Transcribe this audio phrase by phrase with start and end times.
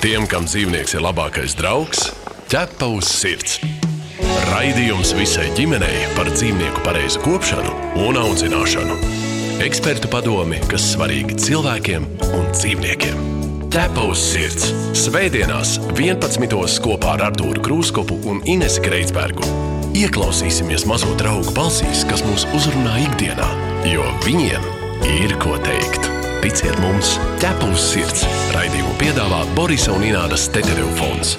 [0.00, 2.06] Tiem, kam dzīvnieks ir labākais draugs,
[2.48, 3.58] ķepa uz sirds.
[4.48, 7.74] Raidījums visai ģimenei par dzīvnieku pareizu kopšanu
[8.06, 8.96] un audzināšanu.
[9.60, 13.20] Ekspertu padomi, kas svarīgi cilvēkiem un dzīvniekiem.
[13.74, 14.70] Ķepa uz sirds-
[15.02, 16.80] Svētdienās, 11.
[16.80, 19.44] kopā ar Artūru Krūskopu un Inesu Kreitsbergu.
[19.92, 23.50] Ieklausīsimies mazo draugu balsīs, kas mūs uzrunā ikdienā,
[23.84, 24.64] jo viņiem
[25.20, 26.09] ir ko teikt.
[26.40, 28.22] Ticiet mums, ķepa uz sirds.
[28.54, 31.34] Raidījumu piedāvā Borisa un Ināras Tetereva fonds.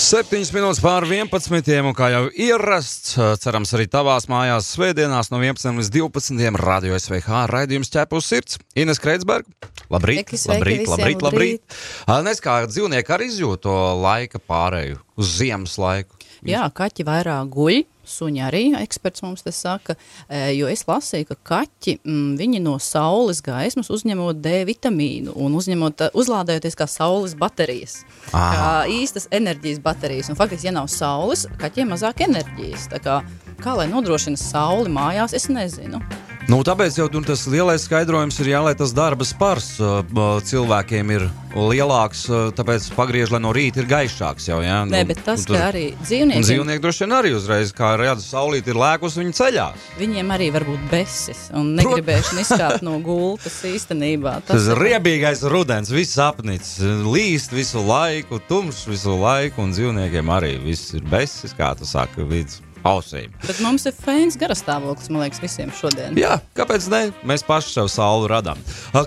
[0.00, 1.68] 7 minūtes pār 11.
[1.84, 3.12] un kā jau ierasts,
[3.44, 6.58] cerams, arī tavās mājās svētdienās no 11 līdz 12.
[6.64, 8.56] radio SVH raidījums ķēpa uz sirds.
[8.72, 9.52] Ines Kreitsberg,
[9.92, 11.60] labrīt, Sveiki, sveiki labrīt, visiem, labrīt, labrīt.
[11.60, 12.24] labrīt.
[12.24, 16.16] Nes kā dzīvnieki arī izjūt to laika pārēju uz ziemas laiku.
[16.48, 17.84] Jā, kaķi vairāk guļ.
[18.04, 19.96] Suņi arī eksperts mums te saka,
[20.28, 25.56] e, jo es lasīju, ka kaķi mm, viņi no saules gaismas uzņemot D vitamīnu un
[25.58, 28.02] uzņemot, tā- uzlādējoties kā saules baterijas.
[28.32, 28.52] Ah.
[28.54, 30.30] Kā īstas enerģijas baterijas.
[30.30, 32.88] Un faktiski, ja nav saules, kaķiem mazāk enerģijas.
[32.92, 33.20] Tā kā,
[33.64, 36.02] kā lai nodrošina sauli mājās, es nezinu.
[36.44, 40.02] Nu, tāpēc jau tas lielais skaidrojums ir, jā, lai tas darba spars uh,
[40.44, 41.22] cilvēkiem ir
[41.56, 44.58] lielāks, uh, tāpēc pagriež, lai no rīta ir gaišāks jau.
[44.60, 47.72] Jā, Nē, Nu, bet tas, un tur- ka arī dzīvniekiem, dzīvnieki droši vien arī uzreiz,
[47.72, 49.86] kā redz, saulīt ir lēkus, viņi ceļās.
[50.02, 54.36] viņiem arī var būt besis un negribēšana izkāpt no gultas īstenībā.
[54.44, 56.76] Tas ir ir- riebīgais rudens, viss apnicis,
[57.08, 62.20] līst visu laiku, tumšs visu laiku, un dzīvniekiem arī viss ir besis, kā tu saki,
[62.20, 63.32] līdz ausīm.
[63.44, 66.18] Bet mums ir fēns garastāvoklis, man liekas, visiem šodien.
[66.20, 67.02] Jā, kāpēc ne?
[67.26, 68.60] Mēs paši sev sauli radām.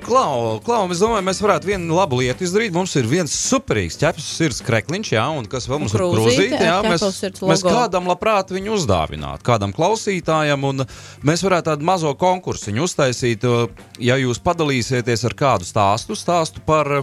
[0.05, 2.75] Klau, Klau, es domāju, mēs varētu vienu labu lietu izdarīt.
[2.75, 6.59] Mums ir viens superīgs ķepas sirds krekliņš, jā, un kas vēl mums ir krūzīte krūzīte,
[6.67, 10.85] jā, mēs, mēs kādam labprāt viņu uzdāvināt, kādam klausītājam, un
[11.27, 13.47] mēs varētu tādu mazo konkursiņu uztaisīt,
[14.03, 16.93] ja jūs padalīsieties ar kādu stāstu, stāstu par,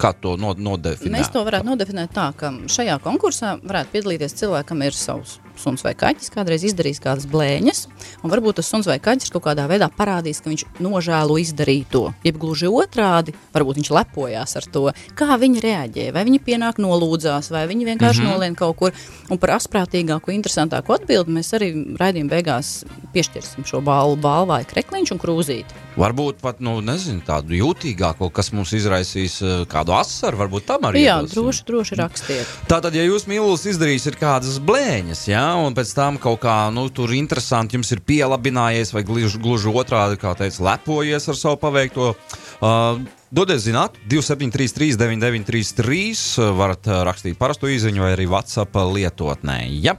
[0.00, 1.14] kā to no, nodefinēt.
[1.18, 5.84] Mēs to varētu nodefinēt tā, ka šajā konkursā varētu piedalīties cilvēks, kam ir savs suns
[5.86, 7.84] vai kaķis, kādreiz izdarījis kādas blēņas,
[8.22, 12.04] un varbūt tas suns vai kaķis kaut kādā veidā parādīs, ka viņš nožēlo izdarīto.
[12.26, 14.84] Jeb gluži otrādi, varbūt viņš lepojās ar to,
[15.18, 18.32] kā viņi reaģē, vai viņi pienāk nolūdzās, vai viņi vienkārši mm -hmm.
[18.32, 18.92] nolien kaut kur.
[19.28, 25.20] Un par asprātīgāku, interesantāku atbildi mēs arī raidījuma beigās piešķirsim šo balvu balvai krekliņš un
[25.22, 25.86] krūzīti.
[25.98, 31.02] Varbūt pat, nu, nezinu, tādu jūtīgāko, kas mums izraisīs ā, kādu asaru, varbūt tam arī.
[31.02, 31.42] Jā, iedosim.
[31.42, 32.52] droši, droši rakstiet.
[32.70, 37.12] Tātad, ja jūs mīlus izdarīsiet kādas blēņas, jā, un pēc tam kaut kā nu, tur
[37.16, 42.14] interesanti jums ir pielabinājies, vai gluži, gluži otrādi, kā teica, lepojies ar savu paveikto.
[42.58, 49.58] Uh, Dodiet, zināt, 2733, 9933, varat uh, rakstīt parasto īsiņu vai arī WhatsApp lietotnē.
[49.84, 49.98] Ja?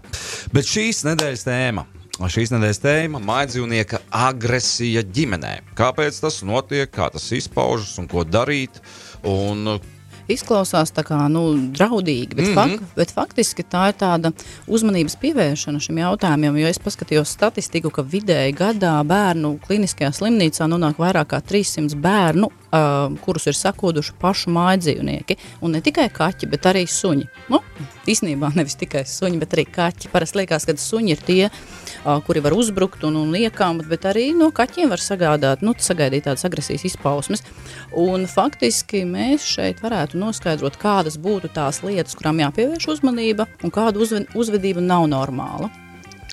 [0.55, 1.85] Bet šīs nedēļas tēma.
[2.19, 5.53] Šīs nedēļas tēma- mājdzīvnieka agresija ģimenē.
[5.77, 8.81] Kāpēc tas notiek, kā tas izpaužas un ko darīt?
[9.21, 9.95] Un, uh,
[10.29, 11.45] izklausās tā kā nu,
[11.75, 12.77] draudīgi, bet, mm -hmm.
[12.79, 14.31] fak, bet faktiski tā ir tāda
[14.67, 16.57] uzmanības pievēršana šim jautājumam.
[16.57, 22.51] Jo es paskatījos statistiku, ka vidēji gadā bērnu kliniskajā slimnīcā nonāk vairāk kā 300 bērnu,
[22.71, 25.37] uh, kurus ir sakoduši pašu mājdzīvnieki.
[25.65, 27.27] Un ne tikai kaķi, bet arī suņi.
[27.51, 27.61] Nu,
[28.09, 30.11] īsnībā nevis tikai suņi, bet arī kaķi.
[30.13, 34.29] Parasti liekas, ka suņi ir tie, uh, kuri var uzbrukt un, un iekāpt, bet arī
[34.37, 37.45] no kaķiem var sagādāt, nu, sagaidīt tādas agresijas izpausmes.
[37.97, 44.01] Un faktiski mēs šeit varētu noskaidrot, kādas būtu tās lietas, kurām jāpievērš uzmanība un kāda
[44.01, 45.71] uzve- uzvedība nav normāla.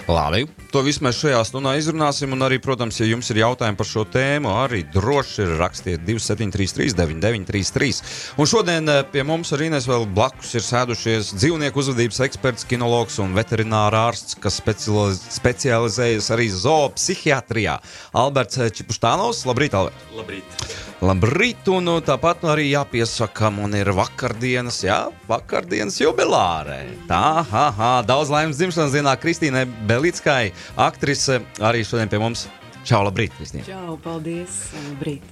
[0.06, 2.30] Labi, to visu mēs šajā stundā izrunāsim.
[2.36, 6.94] Un arī, protams, ja jums ir jautājumi par šo tēmu, arī droši ir rakstiet 2733,
[6.94, 8.02] 9933.
[8.38, 13.18] Un šodien eh, pie mums arī nes vēl blakus ir sēdušies dzīvnieku uzvedības eksperts, kinologs
[13.22, 17.80] un veterināra ārsts, kas specializ specializējas arī zoopsihiatrijā.
[18.22, 20.06] Alberts eh, Čipuštānovs, labrīt, Albert!
[20.14, 20.68] Labrīt.
[21.04, 26.78] Labrīt, un uh, tāpat arī jāpiesaka, man ir vakardienas, jā, vakardienas jubilārē.
[27.10, 32.44] Tā, ha, ha, daudz laimes dzimšanas dienā Kristīnai Belickai, aktrise, arī šodien pie mums.
[32.84, 33.64] Čau, labrīt, Kristīne.
[33.64, 34.58] Čau, paldies,
[34.90, 35.24] labrīt.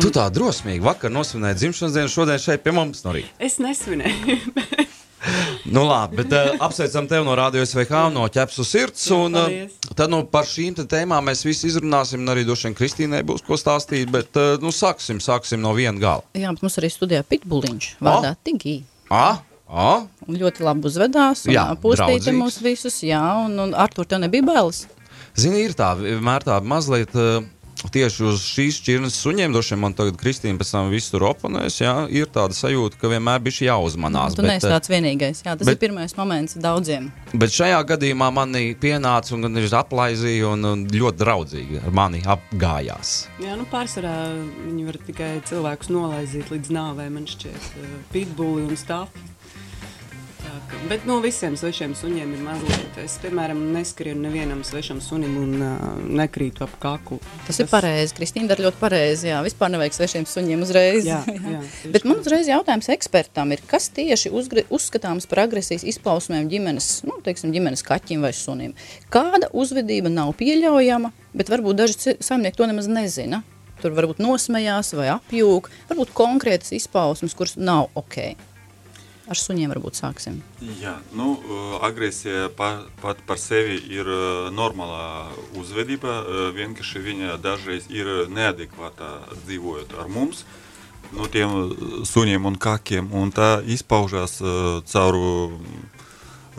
[0.00, 3.28] Tu tā drosmīgi vakar nosvinēji dzimšanas dienu, šodien šeit pie mums no rīta.
[3.44, 4.40] Es nesvinēju.
[5.64, 9.06] Nu, labi, bet uh, apsveicam tevi no Radio SVH, no ķepsu sirds.
[9.08, 13.22] Jā, Un, uh, tad nu, par šīm tēmām mēs visi izrunāsim, un arī vien Kristīnai
[13.24, 14.12] būs ko stāstīt.
[14.12, 16.28] Bet uh, nu, sāksim, sāksim no viena gala.
[16.36, 18.82] Jā, bet mums arī studijā pitbuliņš vārdā Tigī.
[19.08, 19.40] Ah,
[19.74, 21.46] Un ļoti labi uzvedās.
[21.50, 24.84] Jā, Pustīte mūs visus, jā, un, un ar to tev nebija bailes.
[25.34, 27.14] Zini, ir tā vienmēr tā mazliet.
[27.18, 27.42] Uh,
[27.92, 31.80] tieši uz šīs šķirnes suņiem, droši vien man tagad Kristīna pēc tam visu tur oponēs,
[31.82, 34.36] jā, ir tāda sajūta, ka vienmēr bija jāuzmanās.
[34.38, 35.42] Tu neesi tāds vienīgais.
[35.44, 37.10] Jā, tas bet- ir pirmais moments daudziem.
[37.34, 42.22] Bet šajā gadījumā manī pienāca un gan ir aplaizīja un, un ļoti draudzīgi ar mani
[42.22, 43.14] apgājās.
[43.42, 44.16] Jā, nu pārsvarā
[44.64, 49.33] viņi var tikai cilvēkus nolaizīt līdz nāvei, man šķiet, uh, pitbulli un stāvi.
[50.74, 52.96] Ka- Bet no visiem svešiem suņiem ir mazliet.
[53.00, 55.84] Es, piemēram, neskrienu nevienam svešam sunim un uh,
[56.20, 57.18] nekrītu ap kaku.
[57.46, 58.14] Tas ir pareizi.
[58.18, 59.28] Kristīna dara ļoti pareizi.
[59.30, 61.06] Jā, vispār nevajag svešiem suņiem uzreiz.
[61.08, 61.22] Jā,
[61.54, 61.62] jā,
[61.94, 67.16] Bet man uzreiz jautājums ekspertam ir, kas tieši uzgri, uzskatāms par agresijas izpausmēm ģimenes, nu,
[67.24, 68.74] teiksim, ģimenes kaķim vai sunim?
[69.14, 73.40] Kāda uzvedība nav pieļaujama, bet varbūt daži saimnieki to nemaz nezina?
[73.80, 78.34] Tur varbūt nosmējās vai apjūg, varbūt konkrētas izpausmes, kuras nav ok.
[79.24, 80.42] Ar suņiem varbūt sāksim.
[80.82, 86.18] Jā, nu, uh, agresija pa, pat par sevi ir uh, normāla uzvedība.
[86.20, 89.14] uh, Vienkārši viņa dažreiz ir neadekvāta
[89.46, 90.44] dzīvojot ar mums,
[91.16, 93.08] no tiem uh, suņiem un kakiem.
[93.16, 95.16] Un tā izpaužās uh, caur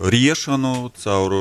[0.02, 1.38] riešanu, caur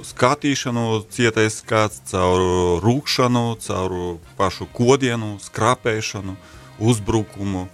[0.00, 3.98] skatīšanu, cietais skats, caur rūkšanu, caur
[4.40, 6.40] pašu kodienu, skrapēšanu,
[6.80, 7.68] uzbrukumu.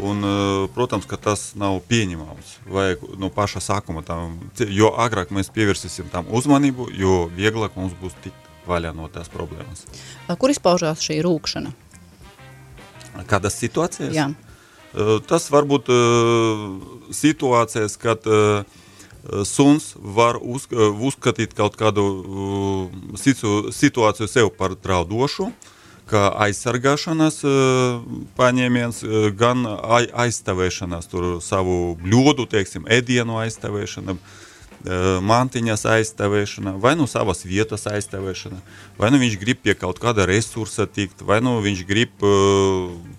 [0.00, 2.52] Un, eh, protams, ka tas nav pieņemams.
[2.72, 8.16] Vajag no paša sākuma tam, jo agrāk mēs pievērsīsim tam uzmanību, jo vieglāk mums būs
[8.24, 9.84] tikt vaļā no tās problēmas.
[10.38, 11.74] Kur izpaužās šī rūkšana?
[13.28, 14.14] Kādas situācijas?
[14.16, 14.30] Jā.
[14.94, 18.24] Eh, Tas var būt eh, situācijas, kad
[19.46, 22.02] suns var uz, uzskatīt kaut kādu
[23.14, 25.52] situ- situāciju sev par draudošu,
[26.12, 28.04] kā aizsargāšanas eh,
[28.38, 36.94] paņēmiens, eh, gan ai- aizstāvēšanas, tur savu bļodu, teiksim, ēdienu aizstāvēšana, eh, mantiņas aizstāvēšana, vai
[37.00, 38.60] nu savas vietas aizstāvēšana,
[39.00, 42.26] vai nu viņš grib pie kaut kāda resursa tikt, vai nu viņš grib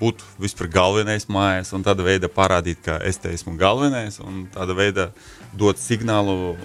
[0.02, 4.78] būt vispār galvenais mājās un tāda veida parādīt, ka es te esmu galvenais un tāda
[4.78, 5.12] veida
[5.58, 6.56] dot signālu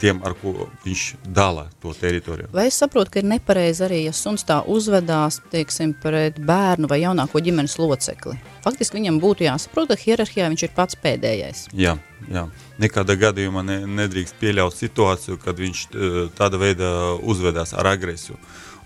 [0.00, 2.50] tiem, ar ko viņš dala to teritoriju.
[2.54, 7.00] Vai es saprotu, ka ir nepareizi arī, ja suns tā uzvedās, teiksim, pret bērnu vai
[7.02, 8.36] jaunāko ģimenes locekli?
[8.66, 11.66] Faktiski viņam būtu jāsaprot, ka hierarhijā viņš ir pats pēdējais.
[11.76, 11.96] Jā,
[12.28, 12.46] jā.
[12.82, 15.88] Nekādā gadījumā ne, nedrīkst pieļaut situāciju, kad viņš
[16.36, 16.92] tāda veida
[17.24, 18.36] uzvedās ar agresiju.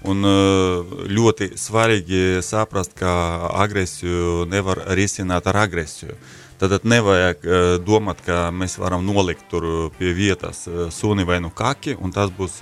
[0.09, 3.13] Un eh, ļoti svarīgi saprast, ka
[3.61, 6.17] agresiju nevar risināt ar agresiju.
[6.61, 9.65] Tad nevajag eh, domāt, ka mēs varam nolikt tur
[9.97, 12.61] pie vietas eh, suni vai nu kaki, un tas būs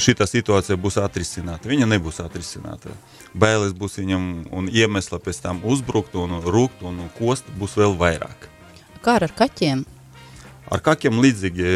[0.00, 1.68] šī situācija būs atrisināta.
[1.68, 2.94] Viņa nebūs atrisināta.
[3.36, 8.48] Bailes būs viņam un iemesla pēc tam uzbrukt un rūkt un kost būs vēl vairāk.
[9.04, 9.84] Kā ar kaķiem?
[10.72, 11.70] Ar kakiem līdzīgi,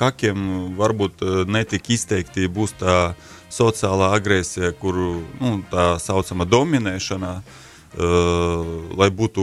[0.00, 3.00] kakiem varbūt eh, netik izteikti būs tā
[3.52, 7.66] sociālā agresija, kur nu, tā saucama dominēšana, uh,
[7.98, 9.42] lai, būtu,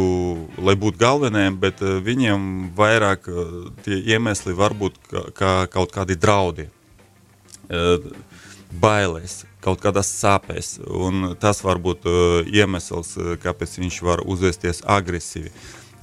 [0.63, 5.91] lai būtu galvenajiem, bet uh, viņiem vairāk uh, tie iemesli var būt kā, kā kaut
[5.91, 6.69] kādi draudi,
[7.67, 7.97] uh,
[8.71, 10.77] bailes, kaut kādas sāpes,
[11.43, 15.51] tas var būt uh, iemesls, uh, kāpēc viņš var uzvesties agresīvi.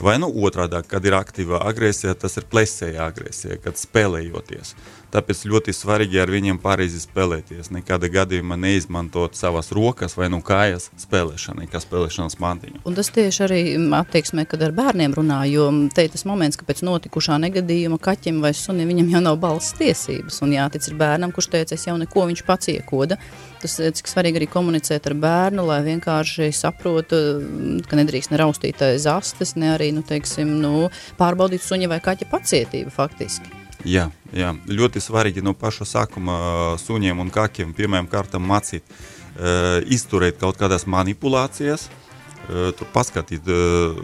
[0.05, 4.75] Vai nu otrādi, kad ir aktīva agresija, tas ir plēsēja agresija, kad spēlējoties.
[5.14, 7.69] Tāpēc ļoti svarīgi ar viņiem pareizi spēlēties.
[7.75, 12.82] Nekādā gadījumā neizmantot savas rokas vai nu kājas spēlēšanai, kā spēlēšanas mantiņu.
[12.82, 16.26] Un tas tieši arī mm, attieksmē, kad ar bērniem runā, jo mm, te ir tas
[16.26, 20.43] moments, ka pēc notikušā negadījuma kaķim vai sunim viņam jau nav balss tiesības.
[20.43, 23.22] Un jātic ir bērnam, kurš teica, es jau neko viņš pats iekoda.
[23.62, 28.43] Tas ir cik svarīgi arī komunicēt ar bērnu, lai vienkārši saprotu, mm, ka nedrīkst ne
[28.43, 30.89] raustīt aiz astes, ne arī, nu, teiksim, nu,
[31.22, 33.64] pārbaudīt suņa vai kaķa pacietību faktiski.
[33.84, 36.36] Jā, jā, ļoti svarīgi no paša sākuma
[36.81, 43.98] suņiem un kakiem pirmajam kārtam mācīt, uh, izturēt kaut kādas manipulācijas, uh, tur paskatīt, uh,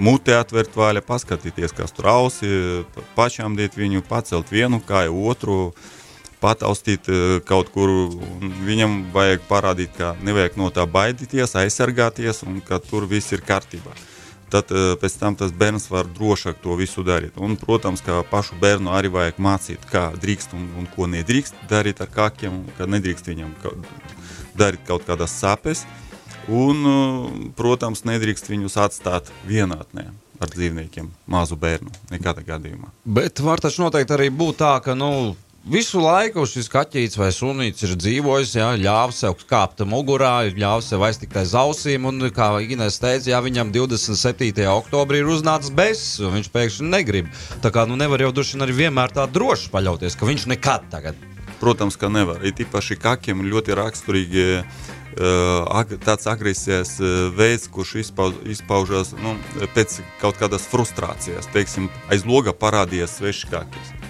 [0.00, 2.52] mutē atvērt vaļa, paskatīties, kas tur ausi,
[3.18, 5.58] pašām dīt viņu, pacelt vienu kāju, otru,
[6.40, 7.92] pataustīt uh, kaut kur.
[8.64, 13.92] Viņam vajag parādīt, ka nevajag no tā baidīties, aizsargāties un ka tur viss ir kārtībā
[14.52, 17.38] tad uh, pēc tam tas bērns var drošāk to visu darīt.
[17.40, 22.02] Un, protams, ka pašu bērnu arī vajag mācīt, kā drīkst un, un ko nedrīkst darīt
[22.04, 23.74] ar kakiem, ka nedrīkst viņam ka,
[24.58, 25.86] darīt kaut kādas sāpes.
[26.50, 30.10] Un, uh, protams, nedrīkst viņus atstāt vienatnē
[30.42, 32.90] ar dzīvniekiem, mazu bērnu, nekādā gadījumā.
[33.04, 37.84] Bet var taču noteikti arī būt tā, ka, nu, Visu laiku šis kaķis vai sunīts
[37.86, 42.08] ir dzīvojis, jā, ļāvis sev kāpt mugurā, ļāvis sev aiztikt aiz ausīm.
[42.10, 44.66] Un, kā Inês teica, jā, viņam 27.
[44.72, 47.30] oktobrī ir uznācis bezs, un viņš pēkšņi negrib.
[47.62, 50.90] Tā kā nu, nevar jau droši vien arī vienmēr tā droši paļauties, ka viņš nekad
[50.90, 51.28] tagad
[51.62, 52.42] Protams, ka nevar.
[52.42, 54.64] Ir īpaši kakiem ļoti raksturīgi uh,
[55.70, 59.38] ag tāds agresijas uh, veids, kurš izpauž, izpaužas nu,
[59.76, 61.46] pēc kaut kādas frustrācijas.
[61.54, 64.01] Teiksim, aiz loga parādījies svešs kakis.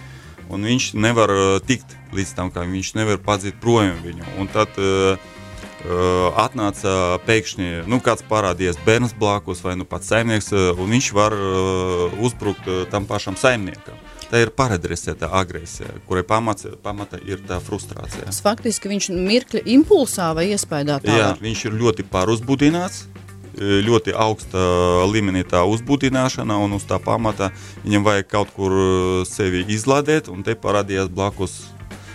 [0.53, 4.27] Un viņš nevar uh, tikt līdz tam, kā viņš nevar padzīt projām viņu.
[4.43, 10.53] Un tad uh, uh, atnāca pēkšņi nu, kāds parādījies bērns blakus vai nu pats saimnieks,
[10.53, 13.99] uh, un viņš var uh, uzbrukt tam pašam saimniekam.
[14.33, 18.31] Tā ir paredresēta agresija, kurai pamats, pamata ir tā frustrācija.
[18.31, 21.43] Tas faktiski viņš mirkļa impulsā vai iespējā tā Jā, var.
[21.45, 23.03] viņš ir ļoti pāruzbudināts,
[23.59, 24.61] ļoti augsta
[25.11, 27.51] līmenī tā uzbudināšana, un uz tā pamata
[27.85, 28.77] viņam vajag kaut kur
[29.29, 31.61] sevi izlādēt, un te parādījās blakus.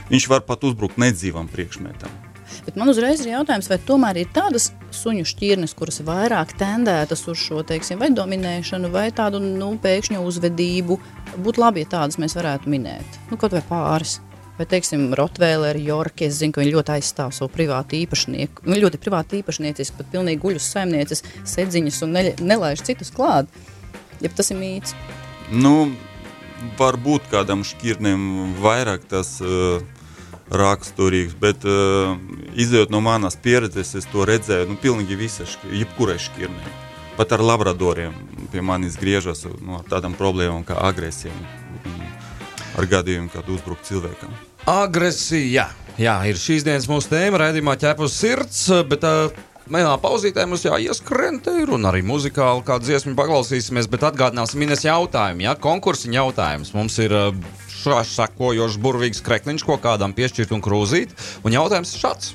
[0.08, 2.28] Viņš var pat uzbrukt nedzīvam priekšmetam.
[2.68, 7.40] Bet man uzreiz ir jautājums, vai tomēr ir tādas suņu šķirnes, kuras vairāk tendētas uz
[7.40, 10.98] šo teiksim, vai dominēšanu, vai tādu nu, pēkšņu uzvedību.
[11.44, 13.20] Būtu labi, ja tādas mēs varētu minēt.
[13.32, 14.18] Nu, kaut vai pāris.
[14.58, 18.66] Vai, teiksim, Rotvēlera, Jorka, es zinu, ka viņi ļoti aizstāv savu privātu īpašnieku.
[18.66, 23.52] Viņi ļoti privāti īpašnieciski, pat pilnīgi guļus saimnieces, sedziņas un neļa, nelaiž citus klāt.
[24.24, 24.96] Ja tas ir mīts.
[25.54, 25.92] Nu,
[26.80, 29.78] varbūt kādam šķirnēm vairāk tas uh,
[30.50, 32.18] raksturīgs, bet uh,
[32.58, 36.74] izējot no manas pieredzes, es to redzēju, nu, pilnīgi visas, šķir- jebkurai šķirnei.
[37.18, 38.14] Pat ar labradoriem
[38.52, 41.34] pie manis griežas nu, ar tādām problēmām kā agresija,
[42.78, 44.34] ar gadījumu, kad uzbruk cilvēkam.
[44.68, 45.70] Agresija.
[45.98, 49.32] Jā, ir šīs dienas mūsu tēma, raidījumā ķepus sirds, bet uh,
[49.68, 54.86] Mēnā pauzītē mums jāieskrien te ir un arī muzikāli kādu dziesmu paklausīsimies, bet atgādināsim Ines
[54.86, 56.72] jautājumu, ja konkursiņa jautājums.
[56.78, 57.34] Mums ir uh,
[57.82, 62.32] šā sakojošs burvīgs krekliņš, ko kādam piešķirt un krūzīt, un jautājums šāds.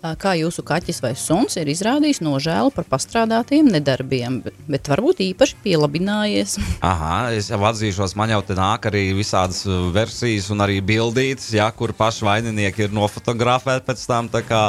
[0.00, 6.54] Kā jūsu kaķis vai suns ir izrādījis nožēlu par pastrādātiem nedarbiem, bet, varbūt īpaši pielabinājies.
[6.90, 9.60] Aha, es jau atzīšos, man jau te nāk arī visādas
[9.92, 14.30] versijas un arī bildītas, ja, kur paši vaininieki ir nofotografēti pēc tam.
[14.48, 14.62] Kā,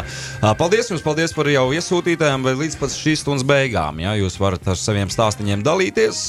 [0.59, 4.03] paldies jums, paldies par jau iesūtītājiem, vai līdz pat šīs stundas beigām.
[4.03, 6.25] Ja, jūs varat ar saviem stāstiem dalīties,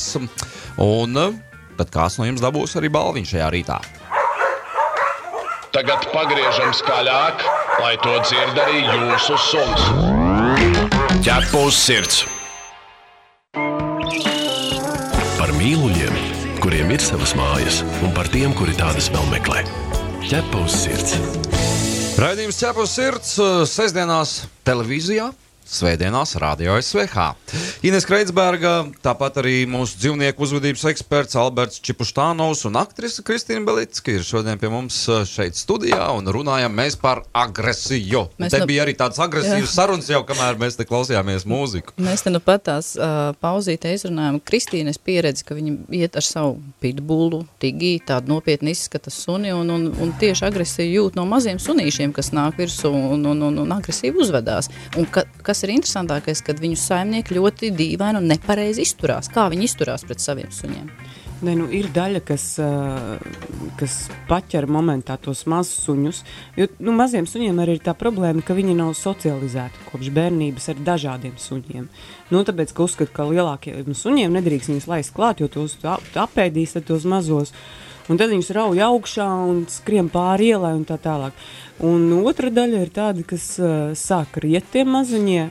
[0.79, 1.19] un
[1.75, 3.81] tad kāds no jums dabūs arī balviņu šajā rītā.
[5.73, 7.43] Tagad pagriežam skaļāk,
[7.81, 9.87] lai to dzird arī jūsu suns.
[11.23, 12.25] Ķepa uz sirds!
[15.39, 16.19] Par mīluļiem,
[16.63, 19.65] kuriem ir savas mājas, un par tiem, kuri tādas vēl meklē.
[20.27, 21.17] Ķepa uz sirds!
[22.21, 25.31] Raidījums ķepus sirds uh, sestdienās televīzijā.
[25.73, 27.23] Svētdienās, Radio SVH.
[27.89, 34.27] Ines Kreitsberga, tāpat arī mūsu dzīvnieku uzvedības eksperts Alberts Čipuštānovs un aktrise Kristīna Belicka ir
[34.27, 38.27] šodien pie mums uh, šeit studijā un runājam mēs par agresiju.
[38.37, 41.97] Mēs te nu- bija arī tāds agresīvs sarunas jau, kamēr mēs te klausījāmies mūziku.
[42.05, 46.59] Mēs te nu pat tās uh, pauzītē izrunājam Kristīnes pieredzi, ka viņa iet ar savu
[46.85, 52.13] pitbulu, tigī, tādu nopietni izskata suni un, un, un tieši agresiju jūt no maziem sunīšiem,
[52.13, 54.69] kas nāk virsū un, un, un, un agresīvi uzvedās.
[55.01, 59.31] Un ka, kas ir interesantākais, kad viņu saimnieki ļoti dīvaini un nepareizi izturās.
[59.33, 60.89] Kā viņi izturās pret saviem suņiem?
[61.43, 62.45] Ne, nu, ir daļa, kas,
[63.81, 63.97] kas
[64.29, 66.21] paķer momentā tos mazus suņus.
[66.55, 70.85] Jo nu, maziem suņiem arī ir tā problēma, ka viņi nav socializēti kopš bērnības ar
[70.87, 71.89] dažādiem suņiem.
[72.31, 77.09] Nu, tāpēc, ka uzskata, ka lielākiem suņiem nedrīkst viņus laist klāt, jo tos apēdīs tos
[77.11, 77.51] mazos.
[78.11, 81.37] Un tad viņus rauj augšā un skrien pāri ielai un tā tālāk.
[81.87, 85.51] Un otra daļa ir tāda, kas uh, sāk riet tie maziņie,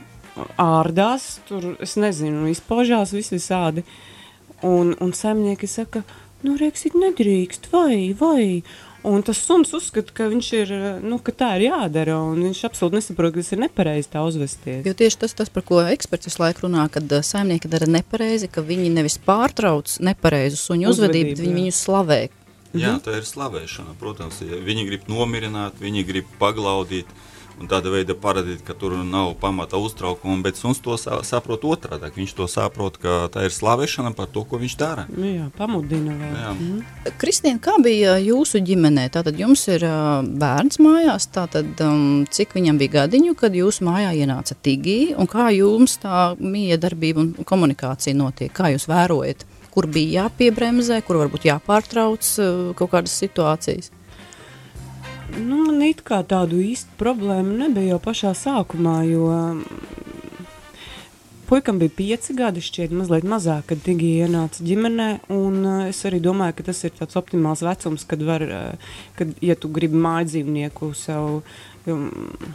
[0.60, 3.84] ārdās, tur, es nezinu, izpaužās vis visādi.
[4.62, 6.04] Un, un saimnieki saka,
[6.46, 8.62] nu, reksit, nedrīkst, vai, vai.
[9.02, 13.00] Un tas suns uzskata, ka viņš ir, nu, ka tā ir jādara, un viņš absolūti
[13.00, 14.84] nesaprot, ka tas ir nepareizi tā uzvesties.
[14.86, 18.46] Jo tieši tas, tas par ko eksperts visu laiku runā, kad uh, saimnieki dara nepareizi,
[18.52, 21.58] ka viņi nevis pārtrauc nepareizu suņu uzvedību, Uzvedību, viņi jā.
[21.58, 22.20] viņu slavē.
[22.78, 23.98] Jā, tā ir slavēšana.
[24.00, 27.10] Protams, ja viņi grib nomierināt, viņi grib paglaudīt.
[27.60, 32.08] Un tāda veida parādīt, ka tur nav pamata uztraukuma, bet suns to sa saprot otrādi.
[32.16, 35.04] Viņš to saprot, ka tā ir slavēšana par to, ko viņš dara.
[35.12, 36.32] Nu, jā, pamudina vēl.
[36.40, 37.12] Jā.
[37.20, 39.04] Kristīna, kā bija jūsu ģimenē?
[39.14, 44.16] Tātad jums ir uh, bērns mājās, tātad um, cik viņam bija gadiņu, kad jūsu mājā
[44.24, 48.50] ienāca tigī, un kā jums tā mīja darbība un komunikācija notiek?
[48.56, 49.46] Kā jūs vērojat?
[49.72, 53.92] Kur bija jāpiebremzē, kur varbūt jāpārtrauc uh, kaut kādas situācijas?
[55.32, 59.62] Nu, man it kā tādu īstu problēmu nebija jau pašā sākumā, jo mm,
[61.48, 66.20] puikam bija pieci gadi, šķiet, mazliet mazāk, kad Tigi ienāca ģimenē, un uh, es arī
[66.20, 70.92] domāju, ka tas ir tāds optimāls vecums, kad var, uh, kad, ja tu gribi mājdzīvnieku
[71.00, 71.40] sev,
[71.88, 72.52] mm,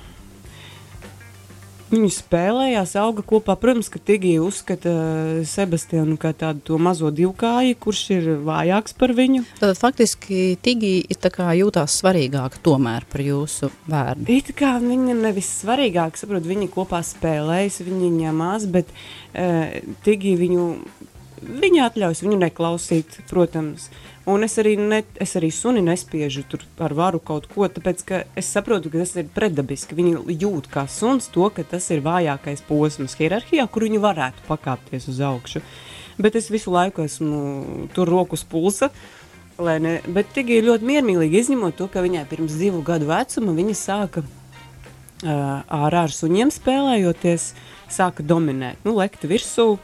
[1.88, 3.54] Viņi spēlējās, auga kopā.
[3.60, 9.46] Protams, ka Tigija uzskata uh, Sebastianu kā tādu mazo divkāju, kurš ir vājāks par viņu.
[9.62, 14.28] Tad faktiski Tigija jūtās svarīgāka tomēr par jūsu bērnu.
[14.36, 20.68] It kā viņa nevis svarīgāk, saprot, viņi kopā spēlējas, viņi ņemās, bet uh, Tigija viņu,
[21.64, 23.88] viņa atļaus viņu neklausīt, protams.
[24.28, 28.18] Un es arī, ne, es arī suni nespiežu tur ar varu kaut ko, tāpēc ka
[28.36, 29.96] es saprotu, ka tas ir pretdabiski.
[29.96, 35.08] Viņi jūt kā suns to, ka tas ir vājākais posms hierarhijā, kur viņi varētu pakāpties
[35.14, 35.64] uz augšu.
[36.20, 38.92] Bet es visu laiku esmu tur rokas pulsa.
[39.58, 43.78] Ne, bet Tigi ir ļoti miermīlīgi izņemot to, ka viņai pirms divu gadu vecuma viņa
[43.80, 47.54] sāka uh, ārā ar suņiem spēlējoties,
[47.90, 49.78] sāka dominēt, nu, lekt virsū,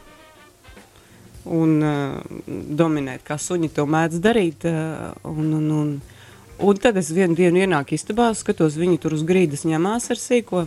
[1.44, 4.66] un uh, dominēt, kā suņi to mēdz darīt.
[4.68, 5.92] Uh, un, un, un,
[6.64, 10.64] un tad es vienu dienu ienāku istabā, skatos, viņi tur uz grīdas ņemās ar sīko,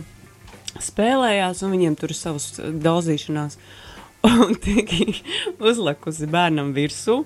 [0.82, 3.58] spēlējās, un viņiem tur ir savas daudzīšanās.
[4.28, 5.12] Un tiki
[5.62, 7.20] uzlikusi bērnam virsū.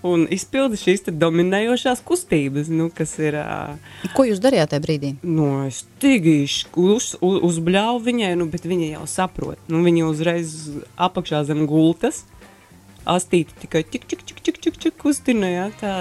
[0.00, 3.36] Un izpildi šīs dominējošās kustības, nu, kas ir.
[3.36, 5.10] Uh, Ko jūs darījāt tajā brīdī?
[5.20, 9.60] Nu, es tīkīšu, uz, uz, uzbļauju viņai, nu, bet viņa jau saprot.
[9.68, 10.54] Nu, viņa uzreiz
[10.96, 12.22] apakšā zem gultas
[13.14, 15.70] astīti tikai tik, tik, tik, tik, tik, tik kustinājā.
[15.80, 15.94] Tā,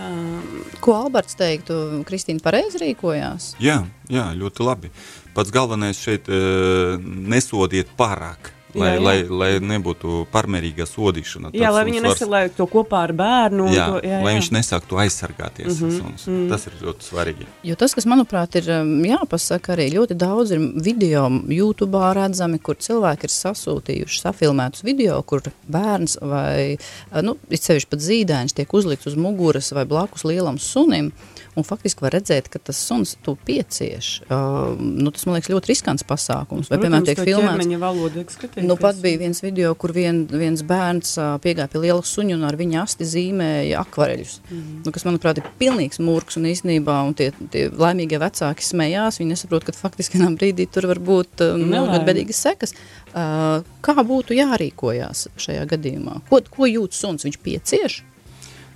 [0.00, 0.62] um.
[0.84, 3.54] Ko Alberts teiktu, Kristīna pareizi rīkojās?
[3.62, 3.82] Jā,
[4.12, 4.92] jā, ļoti labi.
[5.36, 8.54] Pats galvenais šeit uh, nesodiet pārāk.
[8.74, 9.02] Lai, jā, jā.
[9.02, 11.50] lai, lai nebūtu pārmērīga sodīšana.
[11.58, 13.66] Jā, lai viņa nesalēja to kopā ar bērnu.
[13.74, 14.20] Jā, to, jā, jā.
[14.26, 15.80] lai viņš nesāktu aizsargāties.
[15.80, 16.48] Mm -hmm, mm -hmm.
[16.50, 17.46] Tas ir ļoti svarīgi.
[17.62, 22.76] Jo tas, kas manuprāt ir um, jāpasaka, arī ļoti daudz ir video YouTube redzami, kur
[22.76, 26.76] cilvēki ir sasūtījuši safilmētus video, kur bērns vai,
[27.12, 31.12] uh, nu, it sevišķi pat zīdainis tiek uzlikts uz muguras vai blakus lielam sunim.
[31.58, 34.10] Un faktiski var redzēt, ka tas suns to piecieš.
[34.28, 36.68] Uh, nu, tas man liekas ļoti riskants pasākums.
[36.70, 38.58] Vai, piemēram, tiek filmēts?
[38.62, 42.46] Nu, pat bija viens video, kur vien, viens bērns uh, piegāja pie liela suņa un
[42.46, 44.36] ar viņa asti zīmēja akvareļus.
[44.44, 44.84] Mm -hmm.
[44.86, 49.18] nu, kas, manuprāt, ir pilnīgs mūrks un īstenībā un tie, tie laimīgie vecāki smējās.
[49.18, 52.76] Viņi nesaprot, ka faktiski vienā brīdī tur var būt uh, nu, ļoti bedīgas sekas.
[53.10, 56.20] Uh, kā būtu jārīkojās šajā gadījumā?
[56.30, 57.26] Ko, ko jūt suns?
[57.26, 58.02] Viņš piecieš?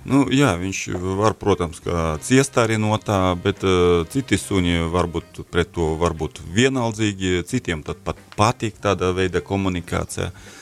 [0.05, 0.79] Nu, jā, viņš
[1.17, 1.79] var, protams,
[2.21, 8.21] ciest arī no tā, bet uh, citi suņi varbūt pret to varbūt vienaldzīgi, citiem pat
[8.37, 10.29] patīk tāda veida komunikācija.
[10.29, 10.61] Uh,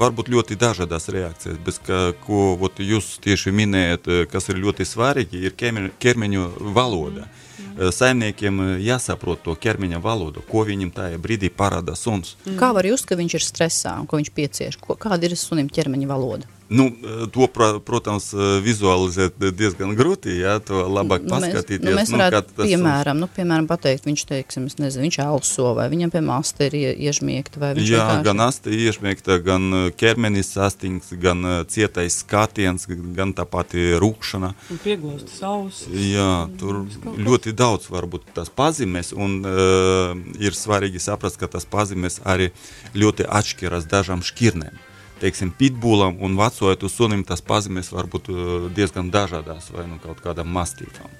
[0.00, 5.44] varbūt ļoti dažādas reakcijas, bet ka, ko ot, jūs tieši minējat, kas ir ļoti svarīgi,
[5.46, 7.28] ir ķermeņa valoda.
[7.60, 7.92] Mm.
[7.94, 12.34] Saimniekiem jāsaprot to ķermeņa valodu, ko viņam tajā brīdī parāda suns.
[12.42, 12.58] Mm.
[12.58, 14.80] Kā var just, ka viņš ir stresā un ko viņš piecieš?
[14.82, 16.50] Ko, kāda ir sunim ķermeņa valoda?
[16.70, 16.86] Nu,
[17.34, 17.48] to,
[17.82, 18.28] protams,
[18.62, 21.82] vizualizēt diezgan grūti, jā, to labāk nu, paskatīties.
[21.82, 25.88] Nu, mēs, nu, varētu, nu, piemēram, nu, piemēram, pateikt, viņš, teiksim, nezinu, viņš elso, vai
[25.90, 28.26] viņam pie masta ir iežmiegta, vai viņš Jā, vienkārši...
[28.28, 29.66] gan asta iežmiegta, gan
[29.98, 34.52] ķermenis sastingts, gan cietais skatiens, gan tā pati rūkšana.
[34.70, 35.80] Un pieglosta savus.
[35.90, 36.84] Jā, tur
[37.18, 42.52] ļoti daudz varbūt tās pazīmes, un uh, ir svarīgi saprast, ka tas pazīmes arī
[42.94, 44.86] ļoti atšķiras dažām šķirnēm
[45.20, 50.22] teiksim, pitbulam un vecojotu sunim tas pazīmes var būt uh, diezgan dažādās vai nu kaut
[50.24, 51.10] kādam mastītam.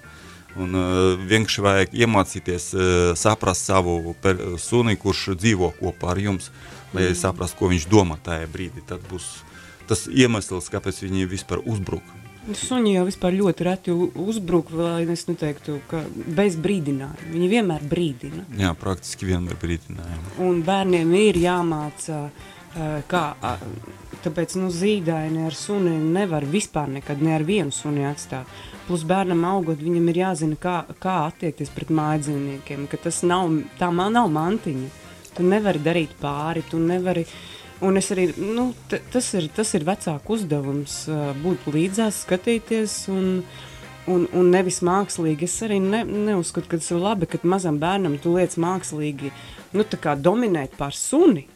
[0.58, 2.84] Un uh, vienkārši vajag iemācīties uh,
[3.18, 6.50] saprast savu per, suni, kurš dzīvo kopā ar jums,
[6.94, 7.18] lai mm.
[7.20, 8.82] saprastu, ko viņš domā tajā brīdī.
[8.86, 9.28] Tad būs
[9.90, 12.16] tas iemesls, kāpēc viņi vispār uzbruk.
[12.56, 16.00] Suņi jau vispār ļoti reti uzbruk, lai es neteiktu, ka
[16.34, 17.28] bez brīdinājuma.
[17.34, 18.46] Viņi vienmēr brīdina.
[18.58, 20.32] Jā, praktiski vienmēr brīdinājumi.
[20.46, 22.48] Un bērniem ir jāmāca uh,
[23.10, 23.24] kā,
[24.24, 28.46] tāpēc nu, zīdaini ar suni nevar vispār nekad ne ar vienu suni atstāt.
[28.86, 33.90] Plus bērnam augot, viņam ir jāzina, kā, kā attiekties pret mājdzīvniekiem, ka tas nav, tā
[33.94, 34.90] man nav mantiņa.
[35.34, 37.24] Tu nevari darīt pāri, tu nevari,
[37.86, 41.04] un es arī, nu, tas ir, tas ir vecāku uzdevums,
[41.42, 43.30] būt līdzās, skatīties un,
[44.10, 45.46] un, un nevis mākslīgi.
[45.46, 49.30] Es arī ne, neuzskatu, ka tas ir labi, ka mazam bērnam tu liec mākslīgi,
[49.78, 51.46] nu, tā kā dominēt pār suni,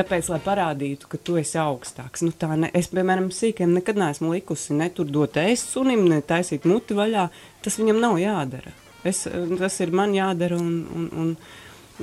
[0.00, 2.22] Tāpēc, lai parādītu, ka tu esi augstāks.
[2.24, 6.64] Nu, ne, es, piemēram, sīkiem nekad neesmu likusi ne tur dot ēst sunim, ne taisīt
[6.64, 7.26] muti vaļā.
[7.60, 8.72] Tas viņam nav jādara.
[9.04, 9.26] Es,
[9.60, 11.34] tas ir man jādara un, un, un,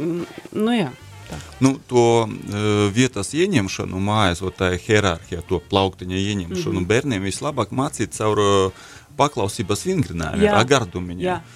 [0.04, 0.14] un
[0.54, 0.92] nu jā.
[1.28, 1.40] Tā.
[1.66, 6.88] Nu, to uh, vietas ieņemšanu mājās, tā hierarhija, to plauktiņa ieņemšanu mm -hmm.
[6.94, 8.86] bērniem vislabāk mācīt caur uh,
[9.18, 10.68] paklausības vingrinājumi, ar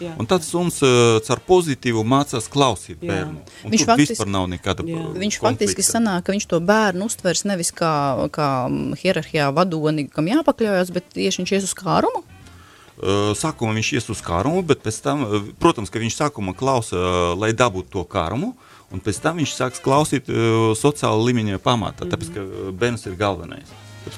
[0.01, 0.13] jā.
[0.19, 3.11] Un tad suns uh, caur pozitīvu mācās klausīt jā.
[3.11, 3.43] bērnu.
[3.65, 5.03] Un viņš faktiski, vispār nav nekāda jā.
[5.21, 7.93] Viņš faktiski sanāk, ka viņš to bērnu uztvers nevis kā,
[8.33, 8.49] kā
[9.01, 12.25] hierarhijā vadoni, kam jāpakļaujas, bet tieši viņš ies uz kārumu.
[13.01, 16.99] Uh, sākumā viņš ies uz kārumu, bet pēc tam, uh, protams, ka viņš sākumā klausa,
[17.39, 18.53] lai dabūtu to kārumu,
[18.91, 22.43] Un pēc tam viņš sāks klausīt uh, sociāla līmeņa pamatā, tāpēc ka
[22.75, 23.71] bērns ir galvenais.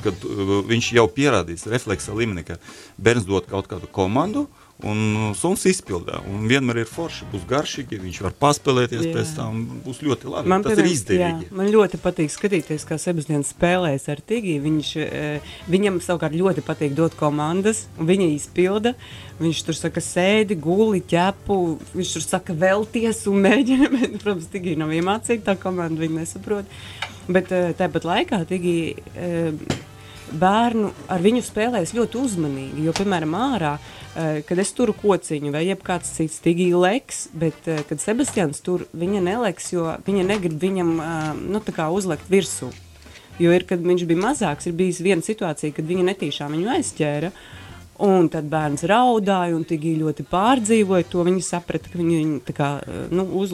[0.03, 2.59] Kad uh, viņš jau pierādīs refleksa līmenī, ka
[2.97, 6.17] bērns dod kaut kādu komandu, uh, Un suns izpildā.
[6.27, 9.11] Un vienmēr ir forši, būs garšīgi, viņš var paspēlēties jā.
[9.15, 9.61] pēc tam.
[9.85, 10.51] Būs ļoti labi.
[10.51, 11.47] Man, tas pirms, ir izdevīgi.
[11.47, 14.63] Jā, man ļoti patīk skatīties, kā Sebastians spēlēs ar Tigiju.
[14.65, 18.95] Viņš, eh, viņam savukārt ļoti patīk dot komandas, un viņa izpilda.
[19.39, 21.61] Viņš tur saka, sēdi, guli, ķepu.
[21.95, 23.87] Viņš tur saka, vēlties un mēģina.
[23.95, 26.67] Bet, protams, Tigija nav iemācīta tā komanda, viņa nesaprot.
[27.27, 29.51] Bet eh, tāpat laikā Tigija eh,
[30.33, 32.87] bērnu ar viņu spēlēs ļoti uzmanīgi.
[32.87, 33.77] Jo, piemēram, ārā
[34.13, 39.23] Eh, kad es turu kociņu, vai jebkāds cits tigīgi leks, bet kad Sebastians tur viņa
[39.25, 40.91] neleks, jo viņa negrib viņam
[41.49, 41.61] nu,
[41.97, 42.69] uzlikt virsū.
[43.41, 47.31] Jo ir, kad viņš bija mazāks, ir bijis viena situācija, kad viņa netīšām viņu aizķēra.
[48.01, 51.21] Un tad bērns raudāja, un Tigī ļoti pārdzīvoja to.
[51.27, 52.69] Viņa saprata, ka viņa viņu kā,
[53.13, 53.53] nu, uz,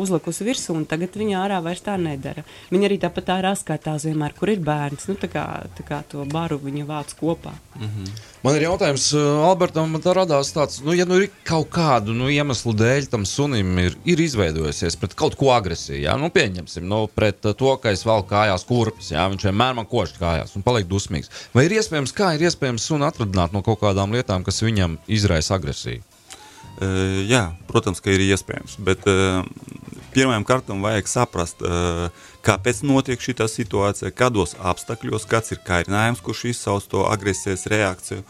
[0.00, 2.46] uzlikusi virsū, un tagad viņa ārā vairs tā nedara.
[2.72, 5.04] Viņa arī tāpat ārā skatās vienmēr, kur ir bērns.
[5.10, 5.44] Nu, tā kā,
[5.76, 7.52] tā kā to baru viņa vāc kopā.
[7.76, 8.33] Mm -hmm.
[8.44, 12.26] Man ir jautājums, uh, Albertam, man radās tāds, nu, ja nu ir kaut kādu nu,
[12.28, 17.06] iemeslu dēļ tam sunim ir, ir izveidojusies pret kaut ko agresiju, jā, nu, pieņemsim, nu,
[17.08, 20.66] pret uh, to, ka es valku kājās kurpes, jā, viņš vienmēr man košķi kājās un
[20.66, 21.32] paliek dusmīgs.
[21.56, 25.56] Vai ir iespējams, kā ir iespējams sunu atradināt no kaut kādām lietām, kas viņam izraisa
[25.56, 26.04] agresiju?
[26.74, 28.76] Uh, jā, protams, ka ir iespējams.
[28.84, 29.40] Bet uh,
[30.12, 32.10] pirmām kārtām vajag saprast, uh,
[32.44, 38.24] kāpēc notiek šī situācija, kādos apstākļos, kāds ir kairinājums, kurš izsauc to agresijas reakciju.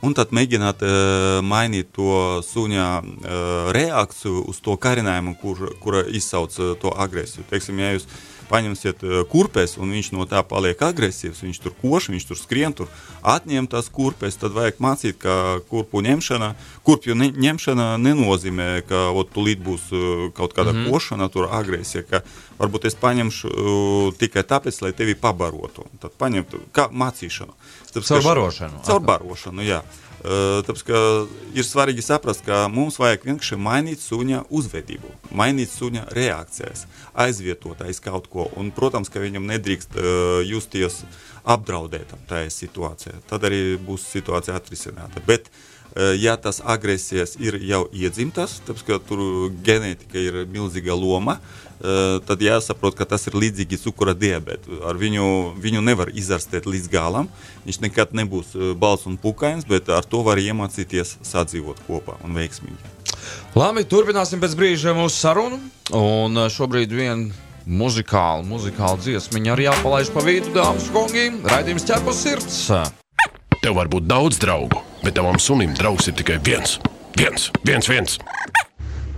[0.00, 6.56] Un tad mēģināt uh, mainīt to suņa uh, reakciju uz to karinājumu, kur, kura izsauc
[6.56, 7.44] uh, to agresiju.
[7.50, 11.76] Teiksim, ja jūs uh, paņemsiet eh, kurpes, un viņš no tā paliek agresīvs, viņš tur
[11.80, 12.90] koš, viņš tur skrien, tur
[13.22, 16.52] atņem tās kurpes, tad vajag mācīt, ka kurpu ņemšana,
[16.86, 20.90] kurpju ņemšana nenozīmē, ka ot, tūlīt būs eh, kaut kāda mm -hmm.
[20.90, 22.22] košana, tur agresija, ka
[22.60, 25.86] varbūt es paņemšu uh, tikai tāpēc, lai tevi pabarotu.
[26.02, 27.56] Tad paņemt, kā mācīšanu.
[27.92, 28.82] Tāpēc, caur barošanu.
[28.84, 29.80] Caur barošanu, jā.
[30.20, 30.90] Tāpēc
[31.56, 36.84] ir svarīgi saprast, ka mums vajag vienkārši mainīt suņa uzvedību, mainīt suņa reakcijas,
[37.24, 38.50] aizvietot aiz kaut ko.
[38.60, 39.96] Un, protams, ka viņam nedrīkst
[40.44, 41.00] justies
[41.48, 43.16] apdraudētam tajā situācijā.
[43.30, 45.24] Tad arī būs situācija atrisināta.
[45.26, 45.48] Bet,
[45.96, 51.38] ja tas agresijas ir jau iedzimtas, tāpēc, ka tur ģenētika ir milzīga loma,
[51.80, 54.82] tad jāsaprot, ka tas ir līdzīgi cukura diabetam.
[54.84, 57.30] Ar viņu, viņu nevar izārstēt līdz galam.
[57.64, 62.76] Viņš nekad nebūs balts un pukains, bet ar to var iemācīties sadzīvot kopā un veiksmīgi.
[63.56, 65.56] Labi, turpināsim pēc brīža mūsu sarunu.
[65.96, 67.32] Un šobrīd viena
[67.64, 71.26] muzikāla, muzikāla dziesmiņa arī jāpalaiž pa vidu, dāmas un kungi.
[71.48, 72.60] Raidījums ķerpas sirds.
[73.60, 76.78] Tev var būt daudz draugu, bet tavam sunim draugs ir tikai viens.
[77.18, 78.20] Viens, viens, viens.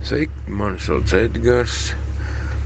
[0.03, 1.93] Sveiki, mani sauc Edgars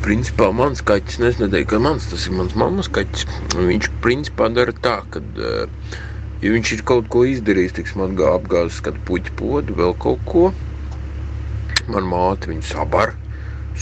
[0.08, 3.26] principā mans kaķis, es neteiktu, ka mans tas ir mans mammas kaķis.
[3.58, 5.98] Viņš principā dara tā, ka, eh,
[6.44, 10.54] ja viņš ir kaut ko izdarījis, tiksim, apgāzis kādu puķu podu, vēl kaut ko,
[11.88, 13.16] man māte viņu sabar.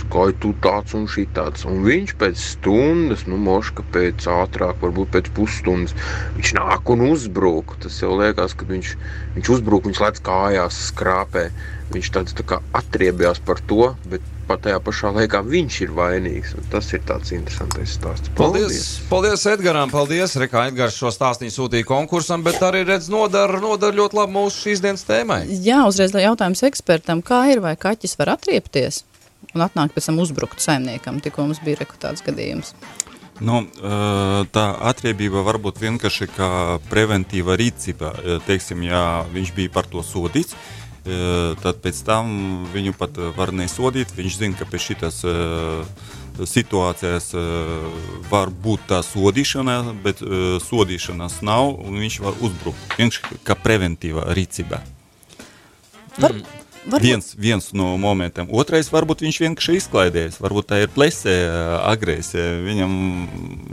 [0.01, 1.65] Skaitu tāds un šī tāds.
[1.69, 5.95] Un viņš pēc stundas, nu, moška pēc ātrāk, varbūt pēc pusstundas,
[6.37, 7.77] viņš nāk un uzbrūk.
[7.85, 8.93] Tas jau liekas, ka viņš,
[9.37, 11.49] viņš uzbrūk, viņš lec kājās, skrāpē.
[11.93, 16.53] Viņš tāds tā kā atriebjās par to, bet pat tajā pašā laikā viņš ir vainīgs.
[16.71, 18.31] Tas ir tāds interesants stāsts.
[18.37, 18.67] Paldies!
[18.67, 19.93] Paldies, paldies Edgars!
[19.93, 20.35] Paldies!
[20.41, 24.85] Rekā Edgars šo stāstu sūtīja konkursam, bet arī redz nodara, nodara ļoti labi mūsu šīs
[24.85, 25.43] dienas tēmai.
[25.65, 29.03] Jā, uzreiz jautājums ekspertam, kā ir, vai kaķis var atriepties
[29.53, 32.73] un atnākt pēc tam uzbrukt saimniekam, tikko mums bija rekrutēts gadījums?
[33.43, 33.65] Nu,
[34.55, 36.49] tā atriebība var būt vienkārši kā
[36.87, 38.13] preventīva rīcība.
[38.47, 40.55] Teiksim, ja viņš bija par to sodīts,
[41.59, 42.29] tad pēc tam
[42.71, 44.15] viņu pat var nesodīt.
[44.15, 45.19] Viņš zina, ka pēc šitas
[46.47, 47.29] situācijas
[48.31, 50.23] var būt tā sodīšana, bet
[50.63, 52.87] sodīšanas nav un viņš var uzbrukt.
[52.95, 54.79] Vienkārši kā preventīva rīcība.
[56.15, 56.64] Var, mm.
[56.85, 57.01] Varbūt.
[57.01, 58.49] Viens, viens no momentiem.
[58.53, 60.37] Otrais, varbūt viņš vienkārši izklaidējas.
[60.43, 61.33] Varbūt tā ir plesē
[61.81, 62.59] agresija.
[62.61, 62.91] Viņam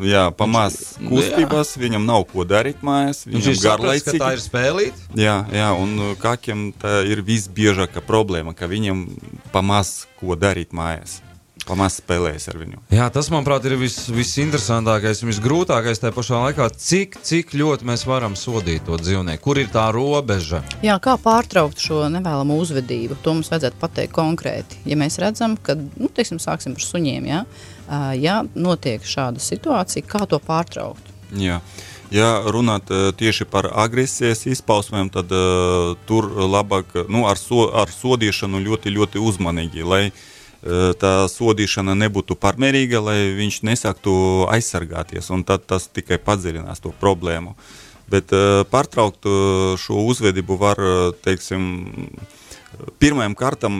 [0.08, 1.82] jā, pamās kustības, jā.
[1.84, 3.26] viņam nav ko darīt mājās.
[3.28, 4.22] Viņam garlaicīgi.
[4.22, 5.02] Tā ir spēlīt.
[5.18, 9.04] Jā, jā, un kākiem tā ir visbiežākā problēma, ka viņam
[9.52, 11.20] pamās ko darīt mājās
[11.68, 12.80] pamazs spēlējas ar viņu.
[12.92, 16.68] Jā, tas, manuprāt, ir vis, visinteresantākais un visgrūtākais tajā pašā laikā.
[16.78, 19.42] Cik, cik ļoti mēs varam sodīt to dzīvnieku?
[19.44, 20.62] Kur ir tā robeža?
[20.84, 23.20] Jā, kā pārtraukt šo nevēlamu uzvedību?
[23.24, 24.82] To mums vajadzētu pateikt konkrēti.
[24.88, 27.44] Ja mēs redzam, ka, nu, teiksim, sāksim ar suņiem, ja,
[28.18, 31.14] ja notiek šāda situācija, kā to pārtraukt?
[31.38, 31.62] Jā.
[32.12, 38.60] Ja runāt tieši par agresijas izpausmēm, tad uh, tur labāk nu, ar, so, ar sodīšanu
[38.66, 40.20] ļoti, ļoti uzmanīgi, lai uh,
[40.62, 44.12] tā sodīšana nebūtu pārmērīga, lai viņš nesāktu
[44.52, 47.56] aizsargāties, un tad tas tikai padziļinās to problēmu.
[48.12, 48.30] Bet
[48.70, 49.26] pārtraukt
[49.80, 50.80] šo uzvedību var,
[51.24, 51.66] teiksim,
[53.02, 53.74] Pirmajam kārtam,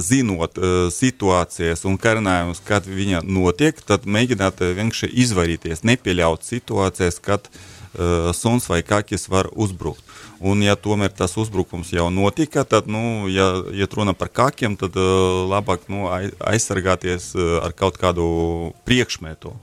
[0.00, 0.56] zinot
[0.94, 8.68] situācijas un karinājumus, kad viņa notiek, tad mēģināt vienkārši izvairīties, nepieļaut situācijas, kad uh, suns
[8.70, 10.02] vai kakis var uzbrukt.
[10.42, 14.96] Un, ja tomēr tas uzbrukums jau notika, tad, nu, ja, ja runa par kakiem, tad
[14.98, 16.08] uh, labāk nu,
[16.42, 19.54] aizsargāties uh, ar kaut kādu priekšmetu.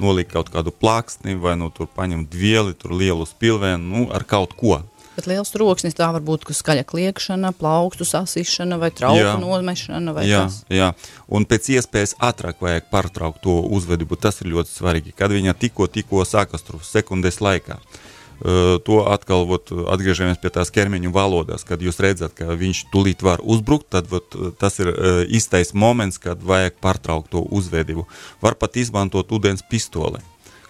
[0.00, 4.54] Nolikt kaut kādu plāksni, vai nu tur paņemt vieli, tur lielu spilvēnu, nu, ar kaut
[4.56, 4.78] ko.
[5.18, 10.14] Bet liels troksnis tā var būt skaļa kliekšana, plaukstu sasišana vai trauku nomešana.
[10.16, 10.62] Vai jā, kas.
[10.72, 10.92] jā,
[11.28, 14.16] un pēc iespējas ātrāk vajag pārtraukt to uzvedību.
[14.16, 15.12] Tas ir ļoti svarīgi.
[15.18, 17.76] Kad viņa tikko, tikko sākas tur sekundes laikā.
[17.76, 18.06] Uh,
[18.40, 23.42] to atkal vot, atgriežamies pie tās ķermeņa valodas, kad jūs redzat, ka viņš tulīt var
[23.44, 24.92] uzbrukt, tad vot, tas ir
[25.28, 28.06] īstais moments, kad vajag pārtraukt to uzvedību.
[28.40, 30.22] Var pat izmantot ūdens pistoli,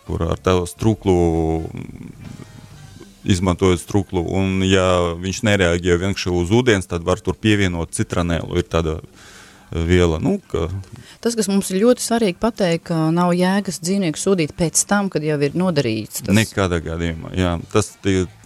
[0.08, 1.18] kur ar tavu struklu
[3.20, 8.56] izmantojot struklu, un ja viņš nereaģē vienkārši uz ūdens, tad var tur pievienot citronēlu.
[8.56, 9.28] Ir tāda uh,
[9.70, 10.18] viela.
[10.22, 10.68] Nu, ka...
[11.20, 15.24] Tas, kas mums ir ļoti svarīgi pateikt, ka nav jēgas dzīvnieku sodīt pēc tam, kad
[15.24, 16.24] jau ir nodarīts.
[16.24, 16.34] Tas...
[16.36, 17.54] Nekādā gadījumā, jā.
[17.72, 17.92] Tas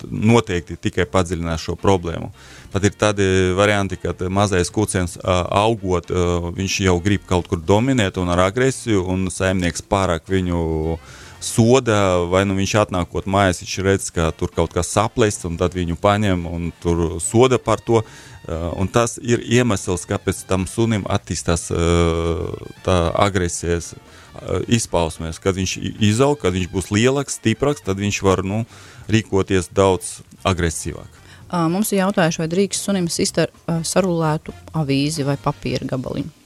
[0.04, 2.32] noteikti tikai padziļinās šo problēmu.
[2.74, 6.10] Pat ir tādi varianti, ka mazais kucēns augot,
[6.56, 10.98] viņš jau grib kaut kur dominēt un ar agresiju, un saimnieks pārāk viņu
[11.44, 11.98] soda,
[12.30, 15.98] vai nu viņš atnākot mājās, viņš redz, ka tur kaut kas saplēst, un tad viņu
[16.00, 18.02] paņem un tur soda par to.
[18.44, 22.50] Uh, un tas ir iemesls, kāpēc tam sunim attīstās uh,
[22.84, 25.40] tā agresijas uh, izpausmēs.
[25.40, 28.66] Kad viņš izaug, kad viņš būs lielāks, stiprāks, tad viņš var nu,
[29.08, 31.22] rīkoties daudz agresīvāk.
[31.54, 36.43] Mums ir jautājuši, vai drīkst sunim ar sarulētu avīzi vai papīra gabaliņu.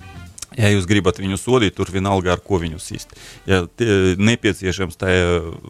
[0.58, 3.14] Ja jūs gribat viņu sodīt, tur vienalga ar ko viņu sist.
[3.46, 5.28] Ja nepieciešams tajā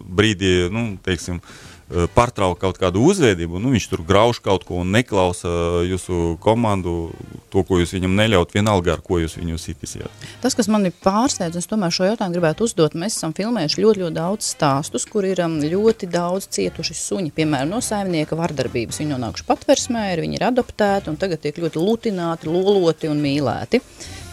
[0.08, 4.82] brīdī, nu, teiksim, uh, Eh, pārtraukt kaut kādu uzvedību, nu, viņš tur grauž kaut ko
[4.82, 5.48] un neklausa
[5.88, 7.14] jūsu komandu,
[7.48, 10.26] to, ko jūs viņam neļaut, vienalga ar ko jūs viņu sitīsiet.
[10.42, 14.04] Tas, kas man ir pārsteidz, es tomēr šo jautājumu gribētu uzdot, mēs esam filmējuši ļoti,
[14.04, 19.00] ļoti daudz stāstus, kur ir um, ļoti daudz cietuši suņi, piemēram, no saimnieka vardarbības.
[19.00, 23.80] Viņi nonākuši patversmē, viņi ir adoptēti un tagad tiek ļoti lutināti, loloti un mīlēti.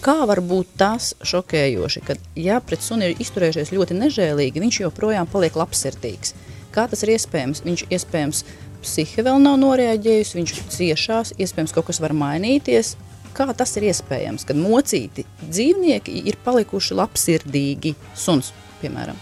[0.05, 5.25] Kā var būt tas šokējoši, ka, ja pret suni ir izturējušies ļoti nežēlīgi, viņš joprojām
[5.31, 6.35] paliek labsirdīgs?
[6.75, 7.63] Kā tas ir iespējams?
[7.65, 8.43] Viņš iespējams
[8.85, 12.93] psihe vēl nav noreaģējusi, viņš ciešās, iespējams kaut kas var mainīties.
[13.33, 19.17] Kā tas ir iespējams, kad mocīti dzīvnieki ir palikuši labsirdīgi suns, piemēram?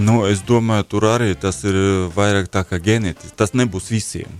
[0.00, 1.76] Nu, es domāju, tur arī tas ir
[2.16, 3.36] vairāk tā kā ģenētiski.
[3.36, 4.32] Tas nebūs visiem.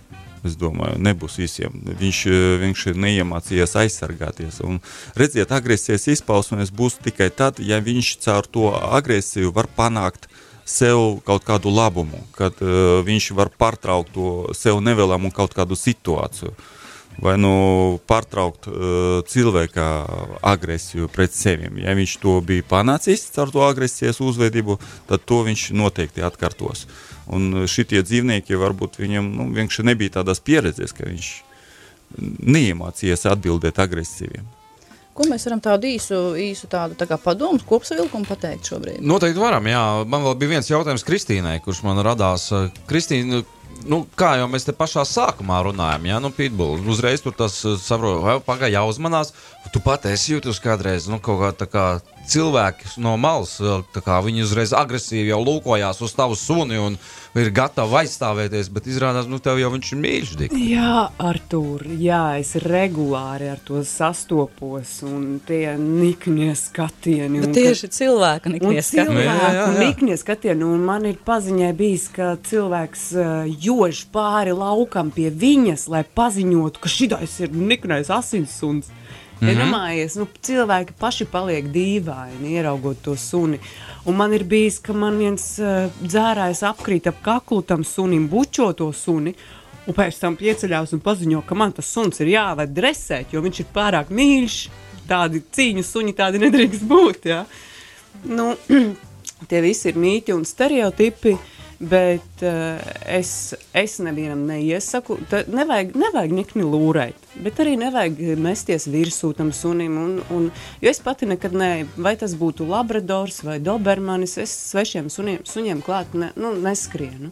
[0.47, 1.75] Es domāju, nebūs visiem.
[2.01, 2.23] Viņš
[2.63, 4.61] vienkārši neiemācījās aizsargāties.
[4.67, 4.81] Un,
[5.19, 10.29] redziet, agresijas izpausmes būs tikai tad, ja viņš caur to agresiju var panākt
[10.67, 16.55] sev kaut kādu labumu, kad uh, viņš var pārtraukt to sev nevēlamu kaut kādu situāciju.
[17.23, 19.85] Vai nu pārtraukt uh, cilvēka
[20.45, 21.71] agresiju pret sevi.
[21.81, 24.77] Ja viņš to bija panācis ar to agresijas uzvedību,
[25.09, 26.85] tad to viņš noteikti atkārtos.
[27.27, 31.31] Un šitie dzīvnieki varbūt viņam nu, vienkārši nebija tādas pieredzes, ka viņš
[32.47, 34.47] neiemācījies atbildēt agresīviem.
[35.17, 39.01] Ko mēs varam tādu īsu, īsu tādu tā padomu, kopsavilkumu pateikt šobrīd?
[39.01, 39.83] Noteikti varam, jā.
[40.05, 42.51] Man vēl bija viens jautājums Kristīnai, kurš man radās.
[42.91, 43.41] Kristīna,
[43.89, 48.43] nu, kā jau mēs te pašā sākumā runājam, ja nu, pitbull, uzreiz tur tas saprotu,
[48.45, 49.33] pagaidi jāuzmanās.
[49.73, 51.87] Tu pat esi jūtis kādreiz, nu, kaut kā tā kā
[52.31, 53.57] cilvēki no malas,
[54.27, 56.99] viņi uzreiz agresīvi jau lūkojās uz tavu suni un
[57.37, 60.33] ir gatavi aizstāvēties, bet izrādās, nu, tev jau viņš ir mīļš.
[60.57, 67.43] Jā, Artur, jā, es regulāri ar to sastopos un tie niknie skatieni.
[67.45, 69.27] Bet tieši ka, cilvēka niknie skatieni.
[69.27, 75.29] Cilvēku niknie skatieni, un man ir paziņai bijis, ka cilvēks uh, jož pāri laukam pie
[75.31, 78.93] viņas, lai paziņotu, ka šitais ir niknais asinssuns.
[79.41, 79.53] Mm -hmm.
[79.53, 83.59] Iedomājies, nu, cilvēki paši paliek dīvaini, ieraugot to suni.
[84.05, 88.73] Un man ir bijis, ka man viens uh, dzērājs apkrīt ap kaklu tam sunim, bučo
[88.73, 89.35] to suni.
[89.87, 93.61] Un pēc tam pieceļās un paziņo, ka man tas suns ir jāved dresēt, jo viņš
[93.61, 94.69] ir pārāk mīļš.
[95.09, 97.27] Tādi cīņu suņi tādi nedrīkst būt.
[97.27, 97.45] Ja?
[98.25, 98.57] Nu,
[99.49, 101.33] tie visi ir mīti un stereotipi.
[101.33, 105.19] Uh, Bet uh, es, es nevienam neiesaku,
[105.53, 109.99] nevajag, nevajag nikni lūrēt, bet arī nevajag mesties virsū tam sunim.
[110.01, 110.47] Un, un,
[110.81, 115.85] jo es pati nekad ne, vai tas būtu labradors vai dobermanis, es svešiem suniem, suņiem
[115.85, 117.29] klāt ne, nu, neskrienu.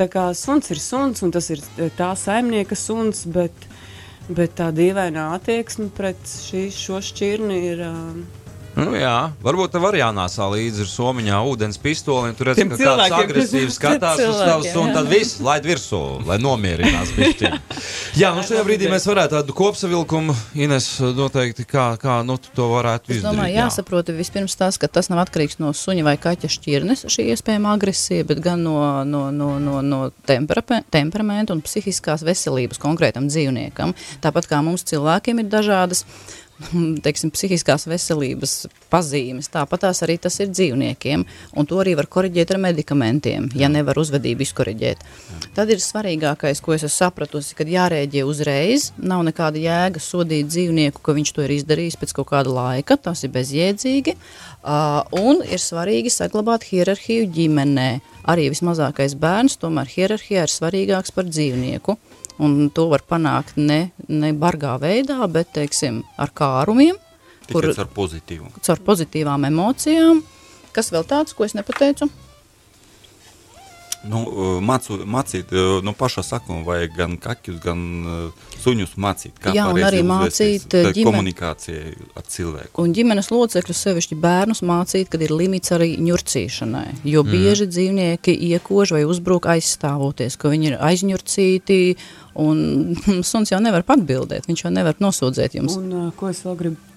[0.00, 1.60] Tā kā suns ir suns un tas ir
[2.00, 3.68] tā saimnieka suns, bet
[4.30, 7.80] Bet tā dīvainā attieksme pret šī, šo šķirni ir.
[7.82, 8.39] Uh,
[8.80, 9.14] Nu, jā,
[9.44, 12.30] varbūt tev var jānāsā līdzi ar somiņā ūdens pistoli.
[12.38, 14.94] Tur redz, Tiem ka kāds cilvēkiem, kas- agresīvi skatās uz tavu cilvēkiem, sunu, jā.
[14.96, 17.58] tad viss laid virsū, lai nomierinās bišķiņ.
[18.20, 23.10] Jā, nu šajā brīdī mēs varētu tādu kopsavilkumu, Ines, noteikti, kā, kā nu, to varētu
[23.12, 23.28] Es izdarīt.
[23.36, 27.74] domāju, jāsaprot vispirms tas, ka tas nav atkarīgs no suņa vai kaķa šķirnes, šī iespējama
[27.76, 30.00] agresija, bet gan no, no, no, no, no
[30.90, 33.94] temperamenta un psihiskās veselības konkrētam dzīvniekam.
[34.24, 36.04] Tāpat kā mums cilvēkiem ir dažādas.
[37.04, 38.54] Teiksim, psihiskās veselības
[38.92, 41.24] pazīmes, tāpat tās arī tas ir dzīvniekiem,
[41.56, 45.02] un to arī var korrigēt ar medikamentiem, ja nevar uzvedību izkorrigēt.
[45.56, 51.02] Tad ir svarīgākais, ko es esmu sapratusi, kad jārēģē uzreiz, nav nekāda jēga sodīt dzīvnieku,
[51.04, 55.62] ka viņš to ir izdarījis pēc kaut kāda laika, tas ir bezjēdzīgi, uh, un ir
[55.62, 57.90] svarīgi saglabāt hierarhiju ģimenē.
[58.30, 61.96] Arī vismazākais bērns, tomēr hierarhijā ir svarīgāks par dzīvnieku.
[62.40, 66.96] Un to var panākt ne, ne bargā veidā, bet teiksim, ar kārumiem,
[67.50, 68.48] kur ar pozitīvu.
[68.64, 70.24] caur pozitīvām emocijām.
[70.72, 72.08] Kas vēl tāds, ko es nepateicu?
[74.00, 79.34] Nu, uh, mācu, mācīt, uh, no paša sākuma vajag gan kaķus, gan uh, suņus mācīt.
[79.44, 82.80] Kā Jā, un arī mācīt, tā ģime- komunikācijai ar cilvēku.
[82.80, 86.86] Un ģimenes locekļus, sevišķi bērnus, mācīt, kad ir limits arī ņurcīšanai.
[87.12, 91.80] Jo bieži dzīvnieki iekož vai uzbruk aizstāvoties, ka viņi ir aizņurcīti,
[92.38, 92.94] un
[93.30, 95.78] suns jau nevar atbildēt, viņš jau nevar nosūdzēt jums.
[95.80, 96.90] Un, uh, ko es vēl gribu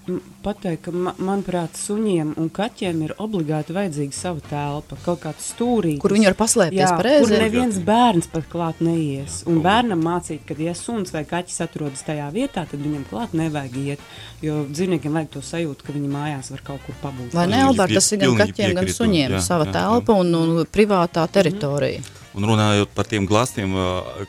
[0.43, 6.01] pateikt, ka ma, manuprāt, suņiem un kaķiem ir obligāti vajadzīga sava telpa, kaut kāds stūrītis.
[6.03, 7.29] Kur viņi var paslēpties Jā, pareizi?
[7.29, 9.39] Kur neviens bērns pat klāt neies.
[9.47, 13.77] Un bērnam mācīt, ka, ja suns vai kaķis atrodas tajā vietā, tad viņam klāt nevajag
[13.83, 14.03] iet.
[14.43, 17.31] Jo dzīvniekiem vajag to sajūtu, ka viņi mājās var kaut kur pabūt.
[17.37, 20.67] Vai ne, Albert, tas ir gan kaķiem, gan suņiem, jā, sava jā, telpa un, un
[20.67, 22.03] privātā teritorija.
[22.33, 23.75] Un runājot par tiem glāstiem,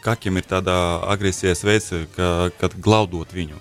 [0.05, 0.75] kaķiem ir tāda
[1.09, 3.57] agresijas veids, ka, kad glaudot viņu.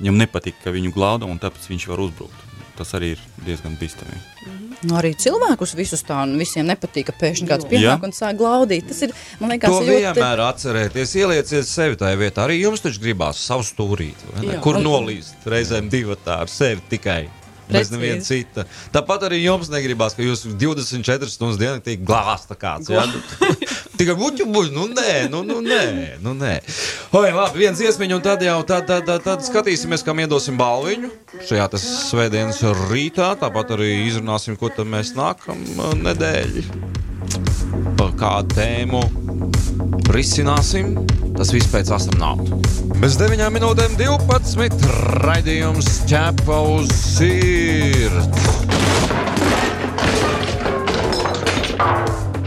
[0.00, 2.40] Viņam nepatīk, ka viņu glauda, un tāpēc viņš var uzbrukt.
[2.74, 4.18] Tas arī ir diezgan bīstami.
[4.84, 8.88] Nu, arī cilvēkus visus tā, un visiem nepatīk, ka pēkšņi kāds pienāk un sāk glaudīt.
[8.90, 10.00] Tas ir, man liekas, To ļoti...
[10.02, 12.48] vienmēr atcerieties, ielieciet sevi tajā vietā.
[12.48, 13.62] Arī jums taču gribās savu?
[13.94, 14.58] Jā.
[14.64, 17.22] kur nolīst reizēm divi tā ar sevi tikai.
[17.70, 18.66] Bez neviena cita.
[18.92, 22.90] Tāpat arī jums negribās, ka jūs 24 stundas dienā tiek glāsta kāds.
[22.92, 23.06] Ja?
[23.98, 25.84] Tikai buļbuļs, buļ, nu nē, nu, nu nē,
[26.24, 26.56] nu nē.
[27.14, 31.12] Oi, labi, viens iesmiņš, un tad jau tad, tad, tad, tad skatīsimies, kam iedosim balviņu.
[31.46, 35.62] Šajā svētdienas rītā, tāpat arī izrunāsim, ko tad mēs nākam
[36.02, 36.66] nedēļu.
[38.18, 39.02] Kādu tēmu
[40.14, 40.94] risināsim.
[41.34, 42.60] Tas viss pēc astronauta.
[43.02, 44.90] Bez 9 minūtēm 12.
[45.24, 48.54] raidījums ķepa uz sirds.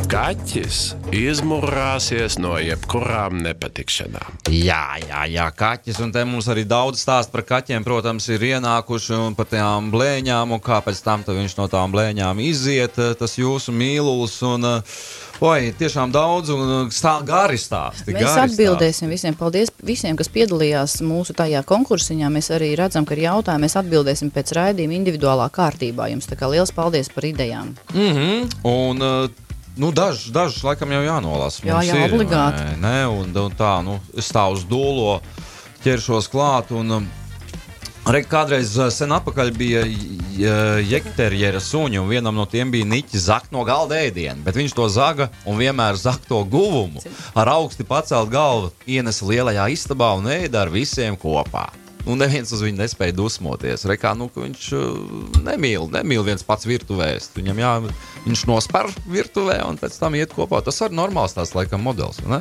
[0.07, 0.77] Kaķis
[1.11, 4.37] izmurāsies no jebkurām nepatikšanām.
[4.55, 5.99] Jā, jā, jā, kaķis.
[6.03, 10.55] Un te mums arī daudz stāstu par kaķiem, protams, ir ienākuši un par tām blēņām,
[10.55, 14.39] un kāpēc tam viņš no tām blēņām iziet, tas jūsu mīlulis.
[14.47, 14.97] Un, eh,
[15.41, 18.13] oi, tiešām daudz un eh, stā, gari stāsti.
[18.15, 19.37] Mēs gari atbildēsim visiem.
[19.37, 22.29] Paldies visiem, kas piedalījās mūsu tajā konkursiņā.
[22.33, 23.67] Mēs arī redzam, ka ir jautājumi.
[23.67, 26.09] Mēs atbildēsim pēc raidījuma individuālā kārtībā.
[26.13, 27.75] Jums tā kā liels paldies par idejām.
[27.93, 28.55] Mm -hmm.
[28.63, 29.45] Un, uh,
[29.77, 31.61] Nu, dažs, dažs laikam jau jānolasa.
[31.61, 32.63] Jā, jā, ir, obligāti.
[32.63, 35.19] vai Ne, un, un tā, nu, es stāvu uz dūlo,
[35.83, 36.71] ķeršos klāt.
[36.73, 37.07] Un, um,
[38.07, 39.81] Re, kādreiz uh, sen atpakaļ bija
[40.87, 44.45] jekterjera suņi, un vienam no tiem bija niķis zakt no galda ēdienu.
[44.45, 47.03] Bet viņš to zaga un vienmēr zag to guvumu.
[47.35, 51.65] Ar augsti pacelt galvu, ienesa lielajā istabā un ēda ar visiem kopā.
[52.07, 53.83] Un neviens uz viņu nespēja dusmoties.
[53.91, 57.33] Re, kā, nu, viņš uh, nemīl, nemīl viens pats virtuvēs.
[57.35, 57.73] Viņam jā,
[58.23, 60.63] viņš nospēr virtuvē un pēc tam iet kopā.
[60.63, 62.23] Tas arī normāls tās laikam modelis.
[62.23, 62.39] ne?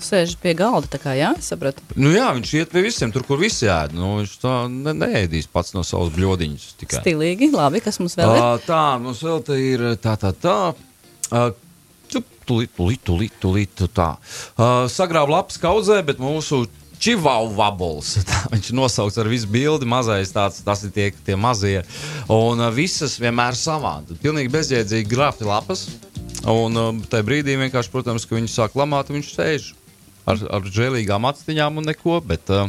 [0.00, 1.84] Sēž pie galda, kā jā, sapratu.
[1.94, 3.92] Nu, jā, viņš iet pie visiem, tur, kur visi ēd.
[3.96, 6.14] Nu, viņš tā ne, neēdīs pats no savas.
[6.80, 7.02] Tikai.
[7.02, 8.42] Stilīgi, labi, kas mums vēl ir.
[8.42, 10.56] Ā, tā, mums vēl te ir tā, tā, tā.
[12.10, 14.08] Tu- Tūlīt, tūlīt, tūlīt, tūlīt tā.
[14.58, 16.64] Uh, Sagrāv lapas kaudzē, bet mūsu
[17.00, 18.16] čivau vabols.
[18.28, 21.84] Tā, viņš nosauc ar visu bildi, mazais tāds, tas ir tie, tie mazie.
[22.26, 24.00] Un uh, visas vienmēr savā.
[24.08, 25.86] Tad pilnīgi bezjēdzīgi grāfti lapas.
[26.50, 29.70] Un uh, tajā brīdī vienkārši, protams, ka viņš sāk lamāt, viņš sēž
[30.28, 32.20] ar, ar žēlīgām acīm un neko.
[32.26, 32.68] Bet, uh,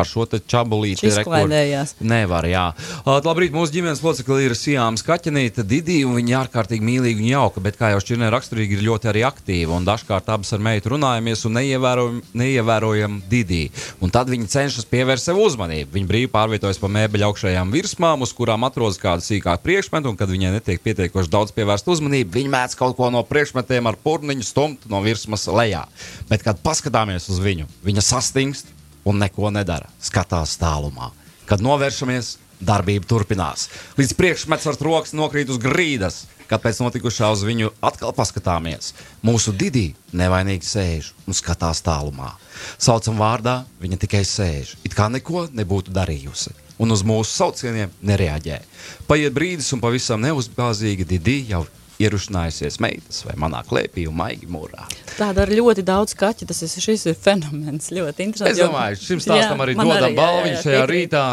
[0.00, 1.94] Ar šo čabulīti Šis klaidējās.
[2.00, 2.64] Nevar, jā.
[3.02, 7.62] Uh, Labrīt, mūsu ģimenes locekli ir Sijāmas kaķenīte, Didija, un viņa ārkārtīgi mīlīga un jauka,
[7.64, 11.44] bet, kā jau šķirnē raksturīgi, ir ļoti arī aktīva, un dažkārt abas ar meitu runājamies
[11.48, 13.72] un neievērojam, neievērojam Didiju.
[14.02, 15.92] Un tad viņi cenšas pievērst sev uzmanību.
[15.94, 20.30] Viņa brīvi pārvietojas pa mēbeļu augšējām virsmām, uz kurām atrodas kāda sīkāka priekšmeta, un kad
[20.32, 24.86] viņai netiek pietiekoši daudz pievērst uzmanību, viņa mēdz kaut ko no priekšmetiem ar purniņu stumt
[24.90, 25.86] no virsmas lejā.
[26.30, 28.72] Bet, kad paskatāmies uz viņu, viņa sastingst,
[29.04, 31.10] un neko nedara, skatās tālumā.
[31.48, 33.68] Kad novēršamies, darbība turpinās.
[33.98, 38.92] Līdz priekšmets ar rokas nokrīt uz grīdas, kad pēc notikušā uz viņu atkal paskatāmies.
[39.24, 42.34] Mūsu didī nevainīgi sēž un skatās tālumā.
[42.78, 46.54] Saucam vārdā, viņa tikai sēž, it kā neko nebūtu darījusi.
[46.82, 48.58] Un uz mūsu saucieniem nereaģē.
[49.06, 51.64] Paiet brīdis, un pavisam neuzbāzīgi Didi jau
[52.02, 54.86] ierušinājusies meitas vai manā klēpī un maigi mūrā.
[55.16, 57.90] Tāda ar ļoti daudz kaķu, tas ir, šis ir fenomens.
[57.94, 58.58] Ļoti interesants.
[58.58, 61.24] Es domāju, šim stāstam Jā, arī dodam balviņu jā, šajā rītā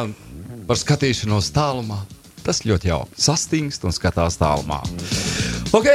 [0.69, 2.03] par skatīšanos tālumā.
[2.45, 3.19] Tas ļoti jauki.
[3.19, 4.79] Sastingst un skatās tālumā.
[5.75, 5.85] Ok,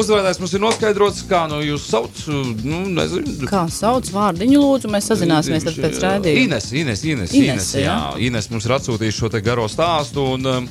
[0.00, 2.22] uzvarētājs mums ir noskaidrots, kā nu jūs sauc.
[2.64, 3.48] Nu, nezinu.
[3.50, 6.46] Kā sauc vārdiņu, lūdzu, mēs sazināsimies tad pēc raidījuma.
[6.46, 7.84] Ines, Ines, Ines, Ines, Ines, jā.
[7.90, 7.98] jā.
[8.30, 10.70] Ines mums ir atsūtījusi šo garo stāstu un um,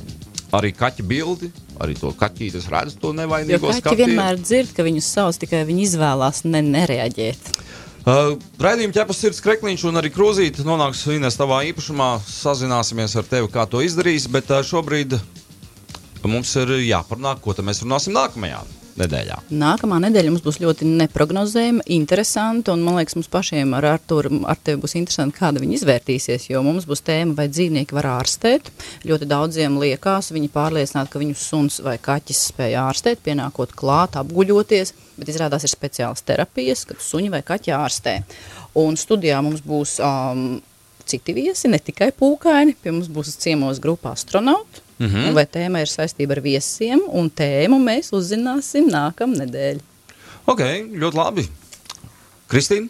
[0.57, 1.51] arī kaķa bildi.
[1.79, 4.13] Arī to kaķīti es redzu, to nevainīgo kaķi skatienu.
[4.13, 7.51] vienmēr dzird, ka viņus sauc, tikai viņi izvēlās ne, nereaģēt.
[7.99, 12.09] Uh, Raidījuma ķepas sirds krekliņš un arī krūzīte nonāks Ines tavā īpašumā.
[12.27, 15.19] Sazināsimies ar tevi, kā to izdarīs, bet uh, šobrīd
[16.27, 18.63] mums ir jāparunā, ko mēs runāsim nākamajā
[18.99, 19.37] nedēļā.
[19.53, 22.73] Nākamā nedēļa mums būs ļoti neparedzējama, interesanta.
[22.73, 26.47] Un, man liekas, mums pašiem ar Arthuru ar tevi būs interesanti, kāda viņa izvērtīsies.
[26.49, 28.71] Jo mums būs tēma, vai dzīvnieki var ārstēt.
[29.09, 34.95] Ļoti daudziem liekas, viņi pārliecināti, ka viņu suns vai kaķis spēj ārstēt, pienākot klāt, apguļoties.
[35.19, 38.19] Bet izrādās, ir speciālas terapijas, kad suņi vai kaķi ārstē.
[38.79, 40.59] Un studijā mums būs um,
[41.09, 42.77] citi viesi, ne tikai pūkaini.
[42.79, 44.88] Pie mums būs ciemos grupa astronauti.
[44.99, 45.33] Mm -hmm.
[45.33, 49.79] Vai tēma ir saistība ar viesiem, un tēmu mēs uzzināsim nākamnedēļ.
[50.45, 50.61] Ok,
[50.99, 51.49] ļoti labi.
[52.49, 52.89] Kristīna,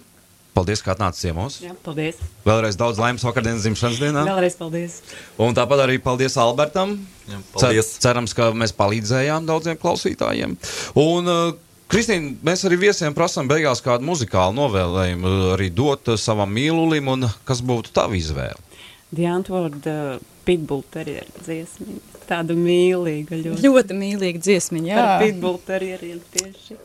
[0.53, 1.60] paldies, ka atnācāt ciemos.
[1.62, 2.16] Jā, paldies.
[2.45, 4.24] Vēlreiz daudz laimes vakardienas dzimšanas dienā.
[4.28, 5.01] Vēlreiz paldies.
[5.38, 6.95] Un tāpat arī paldies Albertam.
[7.28, 7.93] Jā, paldies.
[7.93, 10.55] Cer, cerams, ka mēs palīdzējām daudziem klausītājiem.
[10.95, 11.53] Un, uh,
[11.89, 17.07] Kristīna, mēs arī viesiem prasām beigās kādu muzikālu novēlējumu, uh, arī dot uh, savam mīlulim,
[17.07, 18.68] un kas būtu tava izvēle.
[19.16, 22.20] Diantvorda uh, Pitbull terrier dziesmiņa.
[22.30, 23.64] Tāda mīlīga ļoti.
[23.66, 24.93] Ļoti mīlīga dziesmiņa.
[24.95, 26.78] Par Jā, Pitbull terrieriem tieši.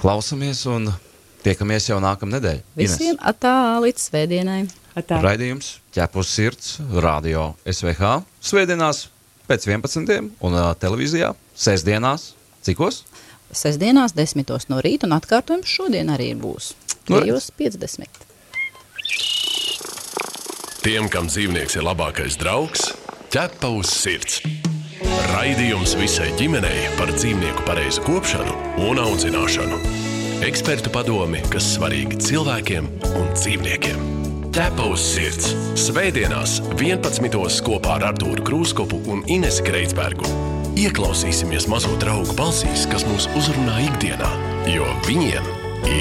[0.00, 0.90] Klausamies un
[1.44, 2.64] tiekamies jau nākamā nedēļa.
[2.78, 3.54] visiem atā
[3.84, 4.60] līdz svētdienai.
[4.96, 5.22] Atā.
[5.24, 9.06] Raidījums ķepus sirds, radio SVH, svētdienās
[9.48, 10.28] pēc 11.
[10.44, 12.34] un uh, televīzijā sestdienās.
[12.62, 13.02] Cikos?
[13.52, 16.74] Sestdienās, desmitos no rīta, un atkārtojums šodien arī būs.
[17.08, 17.48] Nu, redz.
[17.58, 18.28] 50.
[20.82, 22.88] Tiem, kam dzīvnieks ir labākais draugs,
[23.30, 24.40] ķepa uz sirds.
[25.30, 28.56] Raidījums visai ģimenei par dzīvnieku pareizu kopšanu
[28.88, 29.76] un audzināšanu.
[30.42, 34.02] Ekspertu padomi, kas svarīgi cilvēkiem un dzīvniekiem.
[34.56, 35.52] Ķepa uz sirds.
[35.78, 37.30] Svētdienās, 11.
[37.62, 40.26] kopā ar Artūru Krūskopu un Inesu Kreitsbergu.
[40.82, 44.34] Ieklausīsimies mazo draugu balsīs, kas mūs uzrunā ikdienā,
[44.74, 45.46] jo viņiem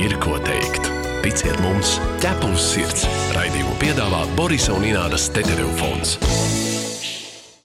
[0.01, 1.00] ir ko teikt.
[1.21, 3.05] Ticiet mums, ķepa uz sirds.
[3.37, 6.70] Raidījumu piedāvā Borisa un Ināras Teterevs fonds.